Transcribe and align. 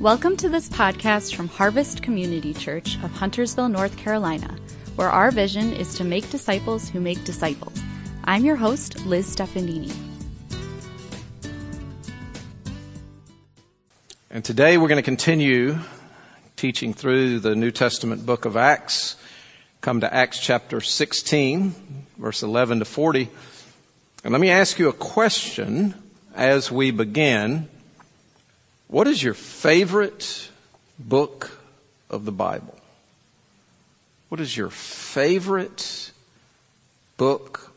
Welcome 0.00 0.36
to 0.36 0.48
this 0.48 0.68
podcast 0.68 1.34
from 1.34 1.48
Harvest 1.48 2.04
Community 2.04 2.54
Church 2.54 2.94
of 3.02 3.10
Huntersville, 3.10 3.68
North 3.68 3.96
Carolina, 3.96 4.56
where 4.94 5.10
our 5.10 5.32
vision 5.32 5.72
is 5.72 5.96
to 5.96 6.04
make 6.04 6.30
disciples 6.30 6.88
who 6.88 7.00
make 7.00 7.24
disciples. 7.24 7.82
I'm 8.22 8.44
your 8.44 8.54
host, 8.54 9.04
Liz 9.06 9.34
Stefanini. 9.34 9.92
And 14.30 14.44
today 14.44 14.78
we're 14.78 14.86
going 14.86 14.98
to 14.98 15.02
continue 15.02 15.80
teaching 16.54 16.94
through 16.94 17.40
the 17.40 17.56
New 17.56 17.72
Testament 17.72 18.24
book 18.24 18.44
of 18.44 18.56
Acts. 18.56 19.16
Come 19.80 20.02
to 20.02 20.14
Acts 20.14 20.38
chapter 20.38 20.80
16, 20.80 21.74
verse 22.16 22.44
11 22.44 22.78
to 22.78 22.84
40. 22.84 23.28
And 24.22 24.30
let 24.30 24.40
me 24.40 24.50
ask 24.50 24.78
you 24.78 24.90
a 24.90 24.92
question 24.92 25.92
as 26.36 26.70
we 26.70 26.92
begin. 26.92 27.68
What 28.88 29.06
is 29.06 29.22
your 29.22 29.34
favorite 29.34 30.48
book 30.98 31.60
of 32.08 32.24
the 32.24 32.32
Bible? 32.32 32.74
What 34.30 34.40
is 34.40 34.56
your 34.56 34.70
favorite 34.70 36.10
book 37.18 37.70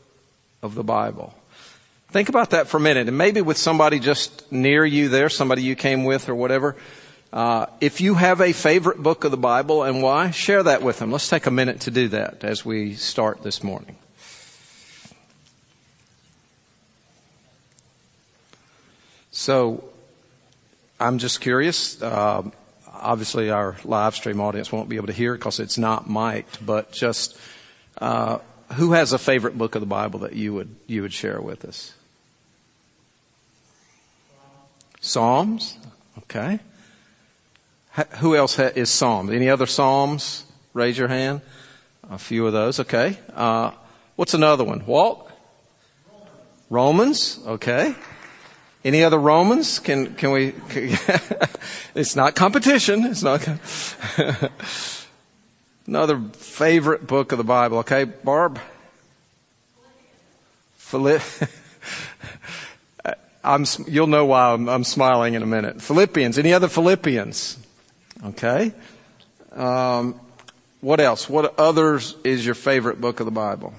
of 0.62 0.74
the 0.74 0.82
Bible? 0.82 1.34
Think 2.10 2.30
about 2.30 2.50
that 2.50 2.66
for 2.66 2.78
a 2.78 2.80
minute 2.80 3.08
and 3.08 3.18
maybe 3.18 3.42
with 3.42 3.58
somebody 3.58 3.98
just 3.98 4.50
near 4.50 4.84
you 4.86 5.10
there, 5.10 5.28
somebody 5.28 5.62
you 5.62 5.76
came 5.76 6.04
with 6.04 6.30
or 6.30 6.34
whatever. 6.34 6.76
Uh, 7.30 7.66
if 7.80 8.00
you 8.00 8.14
have 8.14 8.40
a 8.40 8.52
favorite 8.52 9.02
book 9.02 9.24
of 9.24 9.30
the 9.30 9.36
Bible 9.36 9.82
and 9.82 10.02
why, 10.02 10.30
share 10.30 10.62
that 10.62 10.82
with 10.82 10.98
them. 10.98 11.10
Let's 11.10 11.28
take 11.28 11.46
a 11.46 11.50
minute 11.50 11.80
to 11.82 11.90
do 11.90 12.08
that 12.08 12.42
as 12.42 12.64
we 12.64 12.94
start 12.94 13.42
this 13.42 13.62
morning. 13.62 13.96
So, 19.30 19.91
I'm 21.02 21.18
just 21.18 21.40
curious. 21.40 22.00
Uh, 22.00 22.48
obviously, 22.86 23.50
our 23.50 23.76
live 23.84 24.14
stream 24.14 24.40
audience 24.40 24.70
won't 24.70 24.88
be 24.88 24.94
able 24.96 25.08
to 25.08 25.12
hear 25.12 25.34
because 25.34 25.58
it's 25.58 25.76
not 25.76 26.08
mic'd. 26.08 26.64
But 26.64 26.92
just 26.92 27.36
uh, 27.98 28.38
who 28.74 28.92
has 28.92 29.12
a 29.12 29.18
favorite 29.18 29.58
book 29.58 29.74
of 29.74 29.80
the 29.80 29.86
Bible 29.86 30.20
that 30.20 30.34
you 30.34 30.54
would 30.54 30.76
you 30.86 31.02
would 31.02 31.12
share 31.12 31.40
with 31.40 31.64
us? 31.64 31.92
Psalms. 35.00 35.76
Okay. 36.18 36.60
Who 38.18 38.36
else 38.36 38.56
is 38.60 38.88
Psalms? 38.88 39.32
Any 39.32 39.50
other 39.50 39.66
Psalms? 39.66 40.44
Raise 40.72 40.96
your 40.96 41.08
hand. 41.08 41.40
A 42.10 42.18
few 42.18 42.46
of 42.46 42.52
those. 42.52 42.78
Okay. 42.78 43.18
Uh, 43.34 43.72
what's 44.14 44.34
another 44.34 44.62
one? 44.62 44.86
Walt. 44.86 45.28
Romans. 46.70 47.40
Okay. 47.44 47.96
Any 48.84 49.04
other 49.04 49.18
Romans? 49.18 49.78
Can, 49.78 50.14
can 50.14 50.32
we, 50.32 50.52
can, 50.68 50.98
it's 51.94 52.16
not 52.16 52.34
competition. 52.34 53.04
It's 53.04 53.22
not, 53.22 53.46
another 55.86 56.18
favorite 56.32 57.06
book 57.06 57.32
of 57.32 57.38
the 57.38 57.44
Bible. 57.44 57.78
Okay, 57.78 58.04
Barb? 58.04 58.58
Philipp, 60.74 61.22
I'm, 63.44 63.64
you'll 63.86 64.08
know 64.08 64.26
why 64.26 64.52
I'm, 64.52 64.68
I'm, 64.68 64.84
smiling 64.84 65.34
in 65.34 65.42
a 65.42 65.46
minute. 65.46 65.80
Philippians. 65.80 66.36
Any 66.36 66.52
other 66.52 66.68
Philippians? 66.68 67.58
Okay. 68.24 68.72
Um, 69.52 70.20
what 70.80 71.00
else? 71.00 71.28
What 71.28 71.58
others 71.58 72.16
is 72.24 72.44
your 72.44 72.54
favorite 72.54 73.00
book 73.00 73.20
of 73.20 73.26
the 73.26 73.32
Bible? 73.32 73.74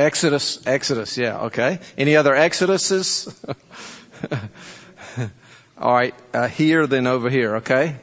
Exodus, 0.00 0.66
Exodus, 0.66 1.18
yeah, 1.18 1.40
okay. 1.42 1.78
Any 1.98 2.16
other 2.16 2.32
Exoduses? 2.34 3.34
All 5.78 5.92
right, 5.92 6.14
uh, 6.32 6.48
here 6.48 6.86
then 6.86 7.06
over 7.06 7.28
here, 7.28 7.56
okay. 7.56 7.96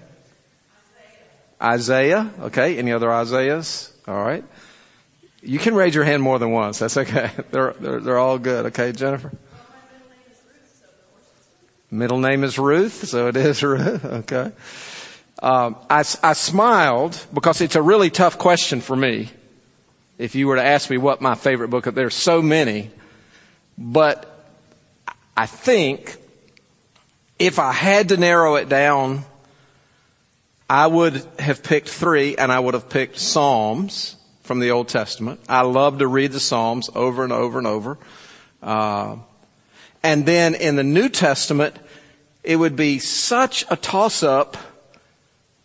Isaiah, 1.61 2.31
okay. 2.41 2.77
Any 2.77 2.91
other 2.91 3.11
Isaiahs? 3.11 3.91
All 4.07 4.23
right. 4.23 4.43
You 5.41 5.59
can 5.59 5.75
raise 5.75 5.95
your 5.95 6.03
hand 6.03 6.21
more 6.21 6.37
than 6.39 6.51
once. 6.51 6.79
That's 6.79 6.97
okay. 6.97 7.31
They're 7.51 7.73
they're, 7.79 7.99
they're 7.99 8.19
all 8.19 8.37
good. 8.37 8.67
Okay, 8.67 8.91
Jennifer. 8.91 9.31
Middle 11.89 12.19
name 12.19 12.43
is 12.43 12.59
Ruth, 12.59 13.07
so 13.07 13.27
it 13.27 13.37
is 13.37 13.63
Ruth. 13.63 14.03
Okay. 14.03 14.51
Um, 15.41 15.77
I, 15.89 16.03
I 16.23 16.33
smiled 16.33 17.25
because 17.33 17.61
it's 17.61 17.75
a 17.75 17.81
really 17.81 18.09
tough 18.09 18.37
question 18.37 18.81
for 18.81 18.95
me 18.95 19.29
if 20.17 20.35
you 20.35 20.47
were 20.47 20.55
to 20.55 20.63
ask 20.63 20.89
me 20.89 20.97
what 20.97 21.21
my 21.21 21.35
favorite 21.35 21.69
book, 21.69 21.85
there's 21.85 22.15
so 22.15 22.41
many, 22.41 22.89
but 23.77 24.33
I 25.35 25.45
think 25.45 26.17
if 27.37 27.59
I 27.59 27.71
had 27.71 28.09
to 28.09 28.17
narrow 28.17 28.55
it 28.55 28.67
down, 28.67 29.23
I 30.69 30.87
would 30.87 31.23
have 31.39 31.63
picked 31.63 31.87
three 31.87 32.35
and 32.35 32.51
I 32.51 32.59
would 32.59 32.73
have 32.73 32.89
picked 32.89 33.19
Psalms 33.19 34.15
from 34.41 34.59
the 34.59 34.71
Old 34.71 34.87
Testament. 34.87 35.39
I 35.47 35.61
love 35.61 35.99
to 35.99 36.07
read 36.07 36.31
the 36.31 36.39
Psalms 36.39 36.89
over 36.95 37.23
and 37.23 37.31
over 37.31 37.57
and 37.57 37.67
over. 37.67 37.97
Uh, 38.61 39.17
and 40.01 40.25
then 40.25 40.55
in 40.55 40.75
the 40.75 40.83
New 40.83 41.09
Testament, 41.09 41.77
it 42.43 42.55
would 42.55 42.75
be 42.75 42.99
such 42.99 43.65
a 43.69 43.75
toss 43.75 44.23
up 44.23 44.57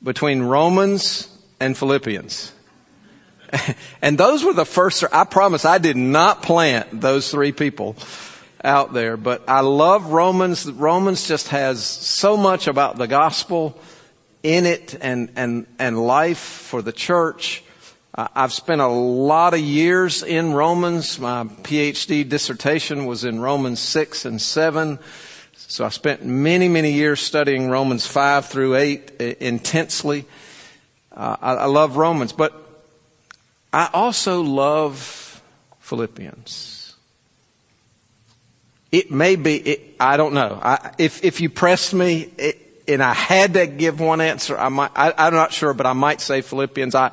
between 0.03 0.43
Romans 0.43 1.29
and 1.61 1.77
Philippians. 1.77 2.53
and 4.03 4.17
those 4.17 4.45
were 4.45 4.53
the 4.53 4.65
first, 4.65 5.05
I 5.13 5.25
promise 5.25 5.65
I 5.65 5.79
did 5.79 5.97
not 5.97 6.43
plant 6.43 7.01
those 7.01 7.31
three 7.31 7.53
people 7.53 7.97
out 8.65 8.93
there, 8.93 9.17
but 9.17 9.43
I 9.49 9.61
love 9.61 10.07
Romans. 10.07 10.71
Romans 10.71 11.27
just 11.27 11.49
has 11.49 11.85
so 11.85 12.37
much 12.37 12.67
about 12.67 12.97
the 12.97 13.09
gospel 13.09 13.79
in 14.43 14.67
it 14.67 14.97
and, 15.01 15.31
and, 15.37 15.67
and 15.79 15.99
life 15.99 16.39
for 16.39 16.83
the 16.83 16.93
church. 16.93 17.63
I've 18.15 18.53
spent 18.53 18.83
a 18.83 18.89
lot 18.89 19.55
of 19.55 19.61
years 19.61 20.23
in 20.23 20.53
Romans. 20.53 21.19
My 21.19 21.45
PhD 21.45 22.29
dissertation 22.29 23.07
was 23.07 23.25
in 23.25 23.41
Romans 23.41 23.81
6 23.81 24.27
and 24.27 24.41
7. 24.41 24.99
So 25.55 25.87
I 25.87 25.89
spent 25.89 26.23
many, 26.23 26.69
many 26.69 26.93
years 26.93 27.21
studying 27.21 27.71
Romans 27.71 28.07
5 28.07 28.47
through 28.47 28.77
8 28.77 29.13
intensely. 29.41 30.27
Uh, 31.11 31.37
I, 31.41 31.53
I 31.55 31.65
love 31.67 31.97
Romans, 31.97 32.35
but 32.35 32.63
I 33.73 33.89
also 33.93 34.43
love 34.43 35.43
Philippians. 35.81 36.95
It 38.91 39.11
may 39.11 39.37
be, 39.37 39.57
it, 39.57 39.97
I 39.99 40.19
don't 40.19 40.35
know. 40.35 40.61
I, 40.63 40.93
if, 40.99 41.25
if 41.25 41.41
you 41.41 41.49
pressed 41.49 41.95
me 41.95 42.31
it, 42.37 42.59
and 42.87 43.03
I 43.03 43.15
had 43.15 43.55
to 43.55 43.67
give 43.67 44.01
one 44.01 44.21
answer, 44.21 44.59
I 44.59 44.69
might, 44.69 44.91
I, 44.95 45.15
I'm 45.17 45.33
not 45.33 45.53
sure, 45.53 45.73
but 45.73 45.87
I 45.87 45.95
might 45.95 46.21
say 46.21 46.43
Philippians. 46.43 46.95
I, 46.95 47.13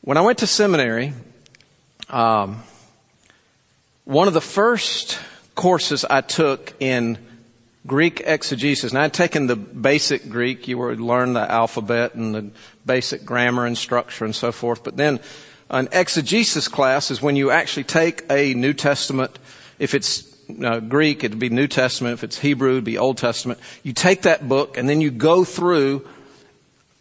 when 0.00 0.16
I 0.16 0.22
went 0.22 0.38
to 0.38 0.46
seminary, 0.46 1.12
um, 2.08 2.62
one 4.04 4.26
of 4.26 4.34
the 4.34 4.40
first 4.40 5.20
courses 5.54 6.04
I 6.04 6.22
took 6.22 6.72
in 6.80 7.18
Greek 7.86 8.22
exegesis, 8.24 8.92
and 8.92 8.98
I'd 9.00 9.12
taken 9.12 9.46
the 9.46 9.56
basic 9.56 10.28
Greek, 10.28 10.66
you 10.66 10.78
would 10.78 11.00
learn 11.00 11.34
the 11.34 11.48
alphabet 11.48 12.14
and 12.14 12.34
the 12.34 12.50
basic 12.84 13.24
grammar 13.24 13.66
and 13.66 13.78
structure 13.78 14.24
and 14.24 14.34
so 14.34 14.50
forth, 14.50 14.82
but 14.82 14.96
then 14.96 15.20
an 15.72 15.88
exegesis 15.90 16.68
class 16.68 17.10
is 17.10 17.20
when 17.20 17.34
you 17.34 17.50
actually 17.50 17.84
take 17.84 18.24
a 18.30 18.54
New 18.54 18.74
Testament, 18.74 19.38
if 19.78 19.94
it's 19.94 20.32
uh, 20.62 20.80
Greek, 20.80 21.24
it'd 21.24 21.38
be 21.38 21.48
New 21.48 21.66
Testament. 21.66 22.14
If 22.14 22.24
it's 22.24 22.38
Hebrew, 22.38 22.72
it'd 22.72 22.84
be 22.84 22.98
Old 22.98 23.18
Testament. 23.18 23.58
You 23.82 23.92
take 23.92 24.22
that 24.22 24.46
book 24.48 24.76
and 24.76 24.88
then 24.88 25.00
you 25.00 25.10
go 25.10 25.44
through 25.44 26.06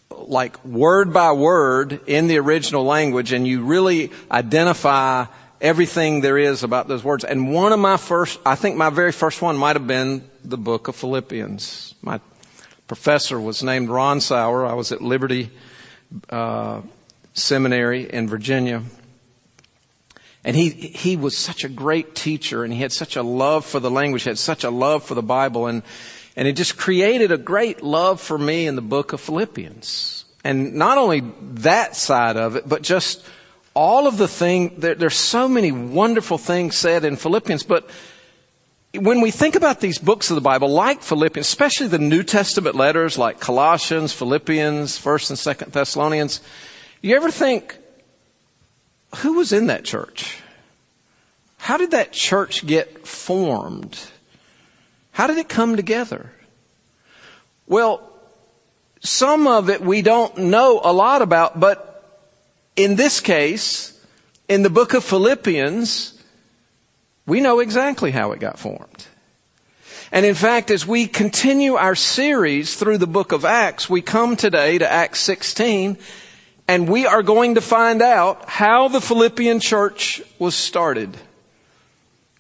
like 0.09 0.63
word 0.63 1.13
by 1.13 1.33
word 1.33 1.99
in 2.07 2.27
the 2.27 2.37
original 2.37 2.83
language 2.83 3.33
and 3.33 3.45
you 3.45 3.63
really 3.63 4.11
identify 4.29 5.25
everything 5.59 6.21
there 6.21 6.37
is 6.37 6.63
about 6.63 6.87
those 6.87 7.03
words. 7.03 7.23
And 7.23 7.53
one 7.53 7.73
of 7.73 7.79
my 7.79 7.97
first, 7.97 8.39
I 8.45 8.55
think 8.55 8.77
my 8.77 8.89
very 8.89 9.11
first 9.11 9.41
one 9.41 9.57
might 9.57 9.75
have 9.75 9.87
been 9.87 10.27
the 10.43 10.57
book 10.57 10.87
of 10.87 10.95
Philippians. 10.95 11.95
My 12.01 12.19
professor 12.87 13.39
was 13.39 13.63
named 13.63 13.89
Ron 13.89 14.21
Sauer. 14.21 14.65
I 14.65 14.73
was 14.73 14.91
at 14.91 15.01
Liberty, 15.01 15.51
uh, 16.29 16.81
seminary 17.33 18.09
in 18.11 18.27
Virginia. 18.27 18.83
And 20.43 20.55
he, 20.55 20.69
he 20.69 21.15
was 21.15 21.37
such 21.37 21.63
a 21.63 21.69
great 21.69 22.15
teacher 22.15 22.63
and 22.63 22.73
he 22.73 22.81
had 22.81 22.91
such 22.91 23.15
a 23.15 23.21
love 23.21 23.65
for 23.65 23.79
the 23.79 23.91
language, 23.91 24.23
had 24.23 24.39
such 24.39 24.63
a 24.63 24.71
love 24.71 25.03
for 25.03 25.13
the 25.13 25.21
Bible 25.21 25.67
and, 25.67 25.83
and 26.35 26.47
it 26.47 26.53
just 26.53 26.77
created 26.77 27.31
a 27.31 27.37
great 27.37 27.83
love 27.83 28.19
for 28.19 28.37
me 28.37 28.65
in 28.65 28.75
the 28.75 28.81
book 28.81 29.13
of 29.13 29.21
Philippians. 29.21 30.25
And 30.43 30.73
not 30.73 30.97
only 30.97 31.21
that 31.41 31.95
side 31.95 32.37
of 32.37 32.55
it, 32.55 32.67
but 32.67 32.81
just 32.81 33.23
all 33.73 34.07
of 34.07 34.17
the 34.17 34.27
thing, 34.27 34.75
there, 34.79 34.95
there's 34.95 35.15
so 35.15 35.47
many 35.47 35.71
wonderful 35.71 36.37
things 36.37 36.75
said 36.75 37.05
in 37.05 37.15
Philippians, 37.15 37.63
but 37.63 37.89
when 38.93 39.21
we 39.21 39.31
think 39.31 39.55
about 39.55 39.79
these 39.79 39.97
books 39.97 40.31
of 40.31 40.35
the 40.35 40.41
Bible, 40.41 40.67
like 40.67 41.01
Philippians, 41.01 41.47
especially 41.47 41.87
the 41.87 41.99
New 41.99 42.23
Testament 42.23 42.75
letters 42.75 43.17
like 43.17 43.39
Colossians, 43.39 44.11
Philippians, 44.11 44.99
1st 44.99 45.29
and 45.29 45.69
2nd 45.69 45.71
Thessalonians, 45.71 46.41
you 47.01 47.15
ever 47.15 47.31
think, 47.31 47.77
who 49.17 49.33
was 49.33 49.51
in 49.51 49.67
that 49.67 49.83
church? 49.83 50.39
How 51.57 51.77
did 51.77 51.91
that 51.91 52.11
church 52.11 52.65
get 52.65 53.07
formed? 53.07 53.99
How 55.11 55.27
did 55.27 55.37
it 55.37 55.49
come 55.49 55.75
together? 55.75 56.31
Well, 57.67 58.07
some 59.01 59.47
of 59.47 59.69
it 59.69 59.81
we 59.81 60.01
don't 60.01 60.37
know 60.37 60.81
a 60.83 60.93
lot 60.93 61.21
about, 61.21 61.59
but 61.59 62.03
in 62.75 62.95
this 62.95 63.19
case, 63.19 63.99
in 64.47 64.63
the 64.63 64.69
book 64.69 64.93
of 64.93 65.03
Philippians, 65.03 66.21
we 67.25 67.41
know 67.41 67.59
exactly 67.59 68.11
how 68.11 68.31
it 68.31 68.39
got 68.39 68.59
formed. 68.59 69.05
And 70.11 70.25
in 70.25 70.35
fact, 70.35 70.71
as 70.71 70.85
we 70.85 71.07
continue 71.07 71.75
our 71.75 71.95
series 71.95 72.75
through 72.75 72.97
the 72.97 73.07
book 73.07 73.31
of 73.31 73.45
Acts, 73.45 73.89
we 73.89 74.01
come 74.01 74.35
today 74.35 74.77
to 74.77 74.91
Acts 74.91 75.21
16, 75.21 75.97
and 76.71 76.87
we 76.87 77.05
are 77.05 77.21
going 77.21 77.55
to 77.55 77.61
find 77.61 78.01
out 78.01 78.47
how 78.47 78.87
the 78.87 79.01
Philippian 79.01 79.59
church 79.59 80.21
was 80.39 80.55
started. 80.55 81.17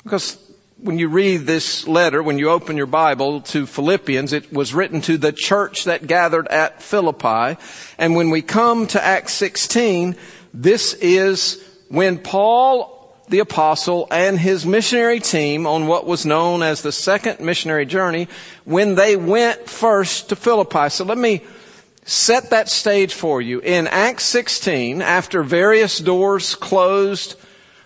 Because 0.03 0.37
when 0.77 0.97
you 0.97 1.09
read 1.09 1.39
this 1.39 1.85
letter, 1.85 2.23
when 2.23 2.39
you 2.39 2.49
open 2.49 2.77
your 2.77 2.85
Bible 2.85 3.41
to 3.41 3.65
Philippians, 3.65 4.31
it 4.31 4.53
was 4.53 4.73
written 4.73 5.01
to 5.01 5.17
the 5.17 5.33
church 5.33 5.83
that 5.83 6.07
gathered 6.07 6.47
at 6.47 6.81
Philippi. 6.81 7.61
And 7.97 8.15
when 8.15 8.29
we 8.29 8.41
come 8.41 8.87
to 8.87 9.03
Acts 9.03 9.33
16, 9.33 10.15
this 10.53 10.93
is 10.93 11.61
when 11.89 12.17
Paul 12.17 12.99
the 13.27 13.39
apostle 13.39 14.07
and 14.11 14.39
his 14.39 14.65
missionary 14.65 15.19
team 15.19 15.67
on 15.67 15.87
what 15.87 16.05
was 16.05 16.25
known 16.25 16.63
as 16.63 16.81
the 16.81 16.91
second 16.91 17.41
missionary 17.41 17.85
journey 17.85 18.29
when 18.63 18.95
they 18.95 19.17
went 19.17 19.69
first 19.69 20.29
to 20.29 20.37
Philippi. 20.37 20.89
So 20.89 21.03
let 21.03 21.17
me 21.17 21.41
set 22.05 22.49
that 22.49 22.69
stage 22.69 23.13
for 23.13 23.41
you. 23.41 23.59
In 23.59 23.87
Acts 23.87 24.25
16, 24.25 25.01
after 25.01 25.43
various 25.43 25.97
doors 25.99 26.55
closed 26.55 27.35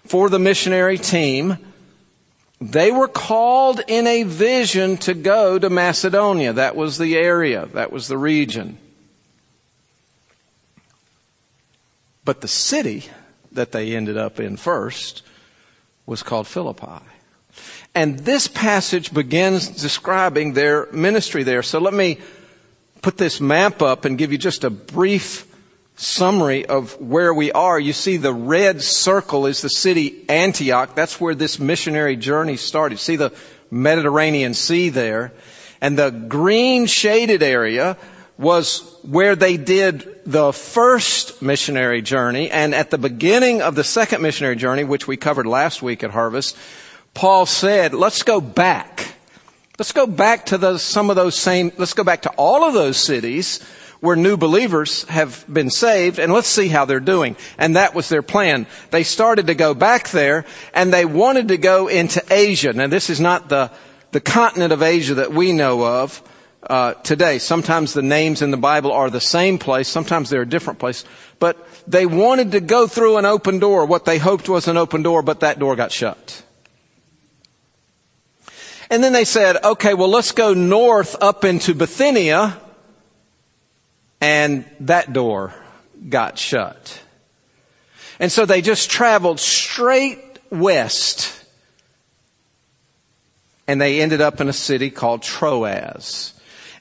for 0.05 0.29
the 0.29 0.39
missionary 0.39 0.97
team, 0.97 1.57
they 2.61 2.91
were 2.91 3.07
called 3.07 3.81
in 3.87 4.07
a 4.07 4.23
vision 4.23 4.97
to 4.97 5.13
go 5.13 5.59
to 5.59 5.69
Macedonia. 5.69 6.53
That 6.53 6.75
was 6.75 6.97
the 6.97 7.17
area. 7.17 7.67
That 7.73 7.91
was 7.91 8.07
the 8.07 8.17
region. 8.17 8.77
But 12.23 12.41
the 12.41 12.47
city 12.47 13.05
that 13.51 13.71
they 13.71 13.95
ended 13.95 14.17
up 14.17 14.39
in 14.39 14.57
first 14.57 15.21
was 16.05 16.23
called 16.23 16.47
Philippi. 16.47 17.03
And 17.93 18.19
this 18.19 18.47
passage 18.47 19.13
begins 19.13 19.69
describing 19.69 20.53
their 20.53 20.91
ministry 20.91 21.43
there. 21.43 21.63
So 21.63 21.79
let 21.79 21.93
me 21.93 22.19
put 23.05 23.17
this 23.17 23.39
map 23.39 23.83
up 23.83 24.03
and 24.05 24.17
give 24.17 24.31
you 24.31 24.37
just 24.39 24.63
a 24.63 24.69
brief 24.71 25.45
summary 25.95 26.65
of 26.65 26.99
where 26.99 27.31
we 27.31 27.51
are. 27.51 27.79
You 27.79 27.93
see 27.93 28.17
the 28.17 28.33
red 28.33 28.81
circle 28.81 29.45
is 29.45 29.61
the 29.61 29.69
city 29.69 30.25
Antioch. 30.27 30.95
That's 30.95 31.21
where 31.21 31.35
this 31.35 31.59
missionary 31.59 32.15
journey 32.15 32.57
started. 32.57 32.97
See 32.97 33.15
the 33.15 33.31
Mediterranean 33.69 34.55
Sea 34.55 34.89
there. 34.89 35.33
And 35.81 35.99
the 35.99 36.09
green 36.09 36.87
shaded 36.87 37.43
area 37.43 37.95
was 38.39 38.79
where 39.03 39.35
they 39.35 39.57
did 39.57 40.21
the 40.25 40.51
first 40.51 41.43
missionary 41.43 42.01
journey. 42.01 42.49
And 42.49 42.73
at 42.73 42.89
the 42.89 42.97
beginning 42.97 43.61
of 43.61 43.75
the 43.75 43.83
second 43.83 44.23
missionary 44.23 44.55
journey, 44.55 44.83
which 44.83 45.07
we 45.07 45.15
covered 45.15 45.45
last 45.45 45.83
week 45.83 46.03
at 46.03 46.09
Harvest, 46.09 46.57
Paul 47.13 47.45
said, 47.45 47.93
let's 47.93 48.23
go 48.23 48.41
back. 48.41 49.14
Let's 49.77 49.91
go 49.91 50.07
back 50.07 50.45
to 50.47 50.57
those, 50.57 50.81
some 50.81 51.09
of 51.09 51.17
those 51.17 51.35
same, 51.35 51.71
let's 51.77 51.93
go 51.93 52.05
back 52.05 52.21
to 52.21 52.29
all 52.37 52.63
of 52.63 52.73
those 52.73 52.95
cities 52.95 53.61
where 53.99 54.15
new 54.15 54.37
believers 54.37 55.03
have 55.05 55.43
been 55.51 55.69
saved 55.69 56.17
and 56.17 56.31
let's 56.31 56.47
see 56.47 56.69
how 56.69 56.85
they're 56.85 57.01
doing. 57.01 57.35
And 57.57 57.75
that 57.75 57.93
was 57.93 58.07
their 58.07 58.21
plan. 58.21 58.67
They 58.91 59.03
started 59.03 59.47
to 59.47 59.55
go 59.55 59.73
back 59.73 60.11
there 60.11 60.45
and 60.73 60.93
they 60.93 61.03
wanted 61.03 61.49
to 61.49 61.57
go 61.57 61.89
into 61.89 62.23
Asia. 62.29 62.71
Now 62.71 62.87
this 62.87 63.09
is 63.09 63.19
not 63.19 63.49
the, 63.49 63.69
the 64.11 64.21
continent 64.21 64.71
of 64.71 64.81
Asia 64.81 65.15
that 65.15 65.33
we 65.33 65.51
know 65.51 65.83
of. 65.85 66.21
Uh, 66.67 66.95
today. 66.95 67.37
Sometimes 67.37 67.93
the 67.93 68.01
names 68.01 68.41
in 68.41 68.49
the 68.49 68.57
Bible 68.57 68.91
are 68.91 69.11
the 69.11 69.21
same 69.21 69.59
place, 69.59 69.87
sometimes 69.87 70.31
they're 70.31 70.41
a 70.41 70.49
different 70.49 70.79
place. 70.79 71.05
But 71.37 71.63
they 71.85 72.07
wanted 72.07 72.53
to 72.53 72.59
go 72.59 72.87
through 72.87 73.17
an 73.17 73.25
open 73.25 73.59
door, 73.59 73.85
what 73.85 74.05
they 74.05 74.17
hoped 74.17 74.49
was 74.49 74.67
an 74.67 74.75
open 74.75 75.03
door, 75.03 75.21
but 75.21 75.41
that 75.41 75.59
door 75.59 75.75
got 75.75 75.91
shut. 75.91 76.43
And 78.89 79.03
then 79.03 79.13
they 79.13 79.25
said, 79.25 79.63
okay, 79.63 79.93
well 79.93 80.09
let's 80.09 80.31
go 80.31 80.53
north 80.53 81.15
up 81.21 81.43
into 81.45 81.73
Bithynia, 81.73 82.59
and 84.21 84.65
that 84.81 85.13
door 85.13 85.53
got 86.09 86.37
shut. 86.37 87.01
And 88.19 88.31
so 88.31 88.45
they 88.45 88.61
just 88.61 88.89
traveled 88.89 89.39
straight 89.39 90.19
west, 90.49 91.43
and 93.67 93.81
they 93.81 94.01
ended 94.01 94.21
up 94.21 94.41
in 94.41 94.49
a 94.49 94.53
city 94.53 94.89
called 94.89 95.21
Troas. 95.21 96.33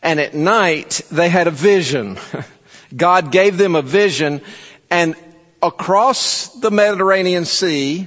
And 0.03 0.21
at 0.21 0.35
night, 0.35 1.01
they 1.11 1.31
had 1.31 1.47
a 1.47 1.51
vision. 1.51 2.19
God 2.97 3.33
gave 3.33 3.57
them 3.57 3.75
a 3.75 3.83
vision 3.83 4.43
and 4.91 5.17
across 5.63 6.49
the 6.61 6.71
Mediterranean 6.71 7.45
Sea, 7.45 8.07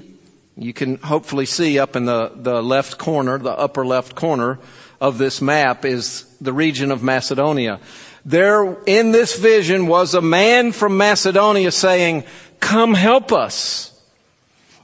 you 0.57 0.73
can 0.73 0.97
hopefully 0.97 1.45
see 1.45 1.79
up 1.79 1.95
in 1.95 2.05
the, 2.05 2.31
the 2.35 2.61
left 2.61 2.97
corner, 2.97 3.37
the 3.37 3.51
upper 3.51 3.85
left 3.85 4.15
corner 4.15 4.59
of 4.99 5.17
this 5.17 5.41
map 5.41 5.85
is 5.85 6.25
the 6.41 6.53
region 6.53 6.91
of 6.91 7.03
Macedonia. 7.03 7.79
There 8.25 8.77
in 8.85 9.11
this 9.11 9.37
vision 9.37 9.87
was 9.87 10.13
a 10.13 10.21
man 10.21 10.71
from 10.71 10.97
Macedonia 10.97 11.71
saying, 11.71 12.23
come 12.59 12.93
help 12.93 13.31
us. 13.31 13.93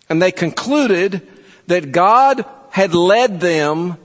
And 0.10 0.22
they 0.22 0.32
concluded 0.32 1.28
that 1.68 1.92
God 1.92 2.46
had 2.70 2.94
led 2.94 3.40
them 3.40 3.98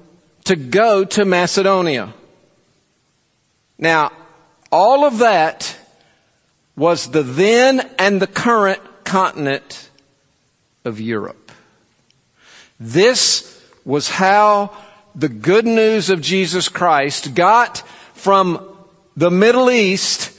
to 0.45 0.57
go 0.57 1.05
to 1.05 1.25
Macedonia. 1.25 2.15
Now, 3.79 4.13
all 4.73 5.05
of 5.05 5.19
that 5.19 5.77
was 6.77 7.11
the 7.11 7.23
then 7.23 7.81
and 7.99 8.23
the 8.23 8.27
current 8.27 8.81
continent 9.05 9.91
of 10.85 11.01
Europe. 11.01 11.48
This 12.81 13.61
was 13.85 14.09
how 14.09 14.73
the 15.15 15.29
good 15.29 15.67
news 15.67 16.11
of 16.11 16.21
Jesus 16.21 16.69
Christ 16.69 17.35
got 17.35 17.79
from 18.15 18.77
the 19.17 19.31
Middle 19.31 19.71
East 19.71 20.39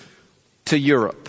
to 0.65 0.77
Europe. 0.77 1.27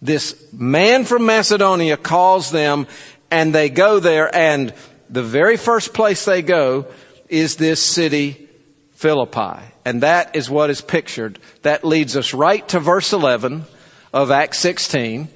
This 0.00 0.52
man 0.52 1.04
from 1.04 1.26
Macedonia 1.26 1.96
calls 1.96 2.50
them 2.50 2.86
and 3.30 3.54
they 3.54 3.68
go 3.68 4.00
there 4.00 4.34
and 4.34 4.72
the 5.10 5.22
very 5.22 5.56
first 5.56 5.92
place 5.92 6.24
they 6.24 6.42
go 6.42 6.86
is 7.28 7.56
this 7.56 7.82
city, 7.82 8.48
Philippi. 8.92 9.60
And 9.84 10.02
that 10.02 10.36
is 10.36 10.48
what 10.48 10.70
is 10.70 10.80
pictured. 10.80 11.38
That 11.62 11.84
leads 11.84 12.16
us 12.16 12.32
right 12.32 12.66
to 12.68 12.80
verse 12.80 13.12
11 13.12 13.64
of 14.12 14.30
Acts 14.30 14.58
16. 14.58 15.28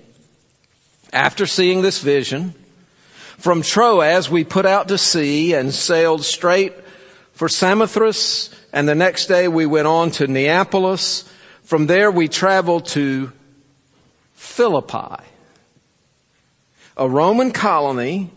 After 1.12 1.46
seeing 1.46 1.82
this 1.82 2.00
vision, 2.00 2.54
from 3.42 3.60
Troas 3.62 4.30
we 4.30 4.44
put 4.44 4.66
out 4.66 4.86
to 4.86 4.96
sea 4.96 5.54
and 5.54 5.74
sailed 5.74 6.24
straight 6.24 6.74
for 7.32 7.48
Samothrace, 7.48 8.54
and 8.72 8.88
the 8.88 8.94
next 8.94 9.26
day 9.26 9.48
we 9.48 9.66
went 9.66 9.88
on 9.88 10.12
to 10.12 10.28
Neapolis. 10.28 11.28
From 11.64 11.88
there 11.88 12.08
we 12.12 12.28
traveled 12.28 12.86
to 12.90 13.32
Philippi, 14.34 15.24
a 16.96 17.08
Roman 17.08 17.50
colony 17.50 18.30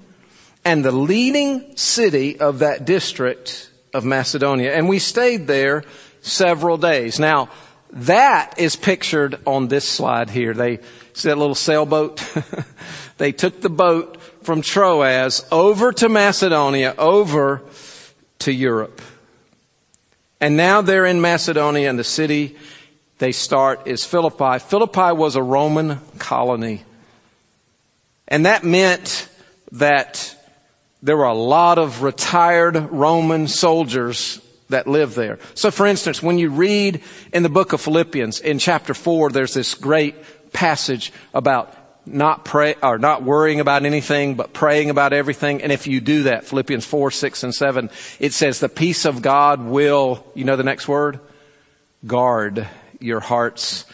and 0.65 0.83
the 0.83 0.91
leading 0.91 1.77
city 1.77 2.39
of 2.39 2.59
that 2.59 2.85
district 2.85 3.69
of 3.93 4.05
Macedonia. 4.05 4.73
And 4.73 4.89
we 4.89 4.97
stayed 4.97 5.45
there 5.45 5.83
several 6.21 6.77
days. 6.77 7.19
Now, 7.19 7.49
that 7.91 8.55
is 8.57 8.75
pictured 8.75 9.39
on 9.45 9.67
this 9.67 9.87
slide 9.87 10.31
here. 10.31 10.55
They 10.55 10.79
see 11.13 11.29
that 11.29 11.37
little 11.37 11.53
sailboat? 11.53 12.27
they 13.19 13.33
took 13.33 13.61
the 13.61 13.69
boat 13.69 14.17
from 14.45 14.61
Troas 14.61 15.45
over 15.51 15.91
to 15.91 16.07
Macedonia, 16.07 16.93
over 16.97 17.61
to 18.39 18.51
Europe. 18.53 19.01
And 20.39 20.55
now 20.55 20.81
they're 20.81 21.05
in 21.05 21.21
Macedonia 21.21 21.89
and 21.89 21.97
the 21.97 22.03
city 22.03 22.55
they 23.17 23.31
start 23.31 23.87
is 23.87 24.05
Philippi. 24.05 24.59
Philippi 24.59 25.13
was 25.13 25.35
a 25.35 25.43
Roman 25.43 25.99
colony. 26.19 26.83
And 28.27 28.45
that 28.45 28.63
meant 28.63 29.29
that 29.71 30.35
there 31.01 31.15
were 31.15 31.23
a 31.25 31.33
lot 31.33 31.77
of 31.77 32.03
retired 32.03 32.75
Roman 32.91 33.47
soldiers 33.47 34.41
that 34.69 34.87
lived 34.87 35.15
there. 35.15 35.39
So 35.53 35.71
for 35.71 35.85
instance, 35.85 36.21
when 36.21 36.39
you 36.39 36.49
read 36.49 37.01
in 37.31 37.43
the 37.43 37.49
book 37.49 37.73
of 37.73 37.81
Philippians 37.81 38.41
in 38.41 38.59
chapter 38.59 38.93
four, 38.93 39.29
there's 39.29 39.53
this 39.53 39.75
great 39.75 40.15
passage 40.51 41.13
about 41.33 41.73
not 42.05 42.45
pray 42.45 42.75
or 42.81 42.97
not 42.97 43.23
worrying 43.23 43.59
about 43.59 43.85
anything, 43.85 44.35
but 44.35 44.53
praying 44.53 44.89
about 44.89 45.13
everything. 45.13 45.61
And 45.61 45.71
if 45.71 45.87
you 45.87 46.01
do 46.01 46.23
that, 46.23 46.45
Philippians 46.45 46.85
four, 46.85 47.11
six, 47.11 47.43
and 47.43 47.53
seven, 47.53 47.89
it 48.19 48.33
says 48.33 48.59
the 48.59 48.69
peace 48.69 49.05
of 49.05 49.21
God 49.21 49.61
will, 49.61 50.25
you 50.35 50.43
know 50.43 50.55
the 50.55 50.63
next 50.63 50.87
word? 50.87 51.19
Guard 52.05 52.67
your 52.99 53.19
hearts 53.19 53.85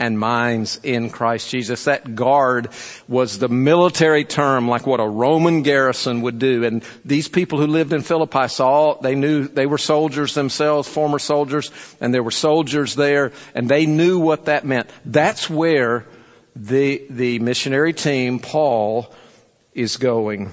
and 0.00 0.18
minds 0.18 0.78
in 0.84 1.10
Christ 1.10 1.50
Jesus. 1.50 1.84
That 1.84 2.14
guard 2.14 2.68
was 3.08 3.38
the 3.38 3.48
military 3.48 4.24
term, 4.24 4.68
like 4.68 4.86
what 4.86 5.00
a 5.00 5.08
Roman 5.08 5.62
garrison 5.62 6.22
would 6.22 6.38
do. 6.38 6.64
And 6.64 6.84
these 7.04 7.26
people 7.26 7.58
who 7.58 7.66
lived 7.66 7.92
in 7.92 8.02
Philippi 8.02 8.46
saw, 8.46 9.00
they 9.00 9.16
knew 9.16 9.48
they 9.48 9.66
were 9.66 9.76
soldiers 9.76 10.34
themselves, 10.34 10.88
former 10.88 11.18
soldiers, 11.18 11.72
and 12.00 12.14
there 12.14 12.22
were 12.22 12.30
soldiers 12.30 12.94
there, 12.94 13.32
and 13.56 13.68
they 13.68 13.86
knew 13.86 14.20
what 14.20 14.44
that 14.44 14.64
meant. 14.64 14.88
That's 15.04 15.50
where 15.50 16.06
the, 16.58 17.06
the 17.08 17.38
missionary 17.38 17.92
team, 17.92 18.40
Paul, 18.40 19.12
is 19.74 19.96
going. 19.96 20.50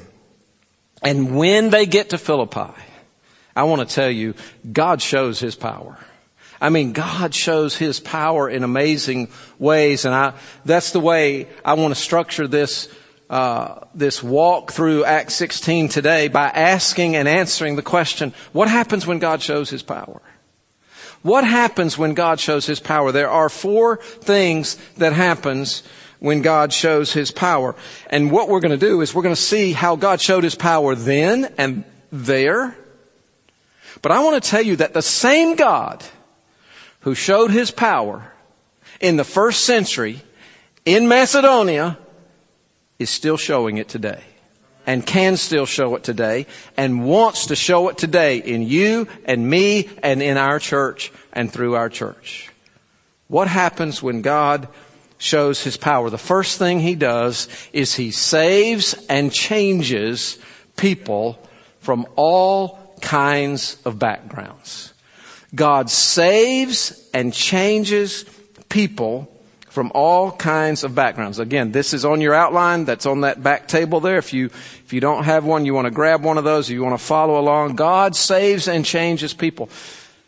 And 1.01 1.35
when 1.35 1.71
they 1.71 1.85
get 1.85 2.11
to 2.11 2.17
Philippi, 2.17 2.71
I 3.55 3.63
want 3.63 3.87
to 3.87 3.93
tell 3.93 4.09
you, 4.09 4.35
God 4.71 5.01
shows 5.01 5.39
His 5.39 5.55
power. 5.55 5.97
I 6.61 6.69
mean, 6.69 6.93
God 6.93 7.33
shows 7.33 7.75
His 7.75 7.99
power 7.99 8.49
in 8.49 8.63
amazing 8.63 9.29
ways, 9.57 10.05
and 10.05 10.13
I, 10.13 10.33
that's 10.63 10.91
the 10.91 10.99
way 10.99 11.47
I 11.63 11.73
want 11.73 11.93
to 11.93 11.99
structure 11.99 12.47
this, 12.47 12.87
uh, 13.29 13.85
this 13.95 14.21
walk 14.21 14.71
through 14.71 15.05
Acts 15.05 15.33
16 15.35 15.89
today 15.89 16.27
by 16.27 16.47
asking 16.47 17.15
and 17.15 17.27
answering 17.27 17.75
the 17.75 17.81
question, 17.81 18.33
what 18.53 18.69
happens 18.69 19.07
when 19.07 19.19
God 19.19 19.41
shows 19.41 19.71
His 19.71 19.81
power? 19.81 20.21
What 21.25 21.43
happens 21.43 21.97
when 21.97 22.13
God 22.13 22.39
shows 22.39 22.67
His 22.67 22.79
power? 22.79 23.11
There 23.11 23.31
are 23.31 23.49
four 23.49 23.97
things 23.97 24.75
that 24.97 25.11
happens 25.11 25.81
when 26.19 26.43
God 26.43 26.71
shows 26.71 27.11
His 27.13 27.31
power. 27.31 27.73
And 28.11 28.29
what 28.29 28.47
we're 28.47 28.59
going 28.59 28.79
to 28.79 28.85
do 28.85 29.01
is 29.01 29.15
we're 29.15 29.23
going 29.23 29.33
to 29.33 29.41
see 29.41 29.73
how 29.73 29.95
God 29.95 30.21
showed 30.21 30.43
His 30.43 30.53
power 30.53 30.93
then 30.93 31.51
and 31.57 31.83
there. 32.11 32.77
But 34.03 34.11
I 34.11 34.19
want 34.23 34.43
to 34.43 34.47
tell 34.47 34.61
you 34.61 34.75
that 34.75 34.93
the 34.93 35.01
same 35.01 35.55
God 35.55 36.03
who 36.99 37.15
showed 37.15 37.49
his 37.49 37.71
power 37.71 38.31
in 38.99 39.15
the 39.15 39.23
first 39.23 39.63
century 39.63 40.21
in 40.85 41.07
Macedonia 41.07 41.97
is 42.99 43.09
still 43.09 43.37
showing 43.37 43.77
it 43.77 43.87
today 43.87 44.23
and 44.85 45.05
can 45.05 45.37
still 45.37 45.65
show 45.65 45.95
it 45.95 46.03
today 46.03 46.45
and 46.77 47.05
wants 47.05 47.47
to 47.47 47.55
show 47.55 47.89
it 47.89 47.97
today 47.97 48.37
in 48.37 48.61
you 48.63 49.07
and 49.25 49.49
me 49.49 49.89
and 50.03 50.21
in 50.21 50.37
our 50.37 50.59
church 50.59 51.11
and 51.33 51.51
through 51.51 51.75
our 51.75 51.89
church. 51.89 52.51
What 53.27 53.47
happens 53.47 54.03
when 54.03 54.21
God 54.21 54.67
shows 55.17 55.63
his 55.63 55.77
power? 55.77 56.09
The 56.09 56.17
first 56.17 56.59
thing 56.59 56.79
he 56.79 56.95
does 56.95 57.47
is 57.73 57.95
he 57.95 58.11
saves 58.11 58.93
and 59.09 59.31
changes 59.31 60.37
people 60.77 61.39
from 61.79 62.05
all 62.15 62.95
kinds 63.01 63.77
of 63.85 63.99
backgrounds. 63.99 64.93
God 65.53 65.89
saves 65.89 67.09
and 67.13 67.33
changes 67.33 68.25
people 68.69 69.31
from 69.75 69.91
all 69.93 70.31
kinds 70.31 70.85
of 70.85 70.95
backgrounds. 70.95 71.37
Again, 71.37 71.73
this 71.73 71.93
is 71.93 72.05
on 72.05 72.21
your 72.21 72.33
outline. 72.33 72.85
That's 72.85 73.05
on 73.05 73.21
that 73.21 73.43
back 73.43 73.67
table 73.67 73.99
there. 73.99 74.17
If 74.17 74.33
you, 74.33 74.45
if 74.45 74.93
you 74.93 75.01
don't 75.01 75.25
have 75.25 75.43
one, 75.43 75.65
you 75.65 75.73
want 75.73 75.83
to 75.85 75.91
grab 75.91 76.23
one 76.23 76.37
of 76.37 76.45
those, 76.45 76.69
you 76.69 76.81
want 76.81 76.97
to 76.97 77.05
follow 77.05 77.37
along. 77.37 77.75
God 77.75 78.15
saves 78.15 78.69
and 78.69 78.85
changes 78.85 79.33
people. 79.33 79.69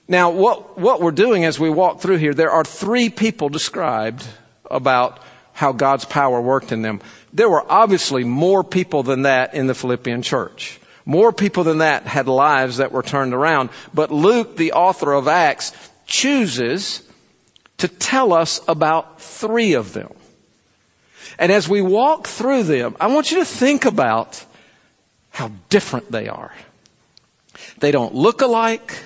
Now, 0.05 0.31
what, 0.31 0.77
what 0.77 1.01
we're 1.01 1.11
doing 1.11 1.45
as 1.45 1.57
we 1.57 1.69
walk 1.69 2.01
through 2.01 2.17
here, 2.17 2.33
there 2.33 2.51
are 2.51 2.65
three 2.65 3.09
people 3.09 3.47
described 3.47 4.25
about 4.69 5.19
how 5.53 5.71
God's 5.71 6.03
power 6.03 6.41
worked 6.41 6.73
in 6.73 6.81
them. 6.81 6.99
There 7.31 7.49
were 7.49 7.65
obviously 7.71 8.25
more 8.25 8.65
people 8.65 9.01
than 9.03 9.21
that 9.21 9.53
in 9.53 9.67
the 9.67 9.75
Philippian 9.75 10.23
church. 10.23 10.77
More 11.05 11.31
people 11.31 11.63
than 11.63 11.77
that 11.77 12.03
had 12.03 12.27
lives 12.27 12.77
that 12.77 12.91
were 12.91 13.01
turned 13.01 13.33
around. 13.33 13.69
But 13.93 14.11
Luke, 14.11 14.57
the 14.57 14.73
author 14.73 15.13
of 15.13 15.29
Acts, 15.29 15.71
chooses 16.05 17.01
to 17.77 17.87
tell 17.87 18.33
us 18.33 18.61
about 18.67 19.21
three 19.21 19.73
of 19.73 19.93
them. 19.93 20.13
And 21.39 21.51
as 21.51 21.69
we 21.69 21.81
walk 21.81 22.27
through 22.27 22.63
them, 22.63 22.95
I 22.99 23.07
want 23.07 23.31
you 23.31 23.39
to 23.39 23.45
think 23.45 23.85
about 23.85 24.43
how 25.29 25.51
different 25.69 26.11
they 26.11 26.27
are. 26.27 26.51
They 27.79 27.91
don't 27.91 28.15
look 28.15 28.41
alike. 28.41 28.97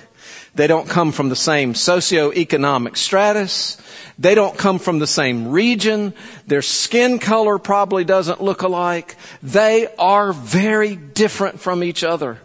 They 0.54 0.66
don't 0.66 0.88
come 0.88 1.12
from 1.12 1.28
the 1.28 1.36
same 1.36 1.74
socioeconomic 1.74 2.96
stratus. 2.96 3.80
They 4.18 4.34
don't 4.34 4.56
come 4.56 4.78
from 4.78 4.98
the 4.98 5.06
same 5.06 5.48
region. 5.48 6.14
Their 6.46 6.62
skin 6.62 7.18
color 7.18 7.58
probably 7.58 8.04
doesn't 8.04 8.42
look 8.42 8.62
alike. 8.62 9.16
They 9.42 9.88
are 9.98 10.32
very 10.32 10.96
different 10.96 11.60
from 11.60 11.82
each 11.82 12.04
other. 12.04 12.38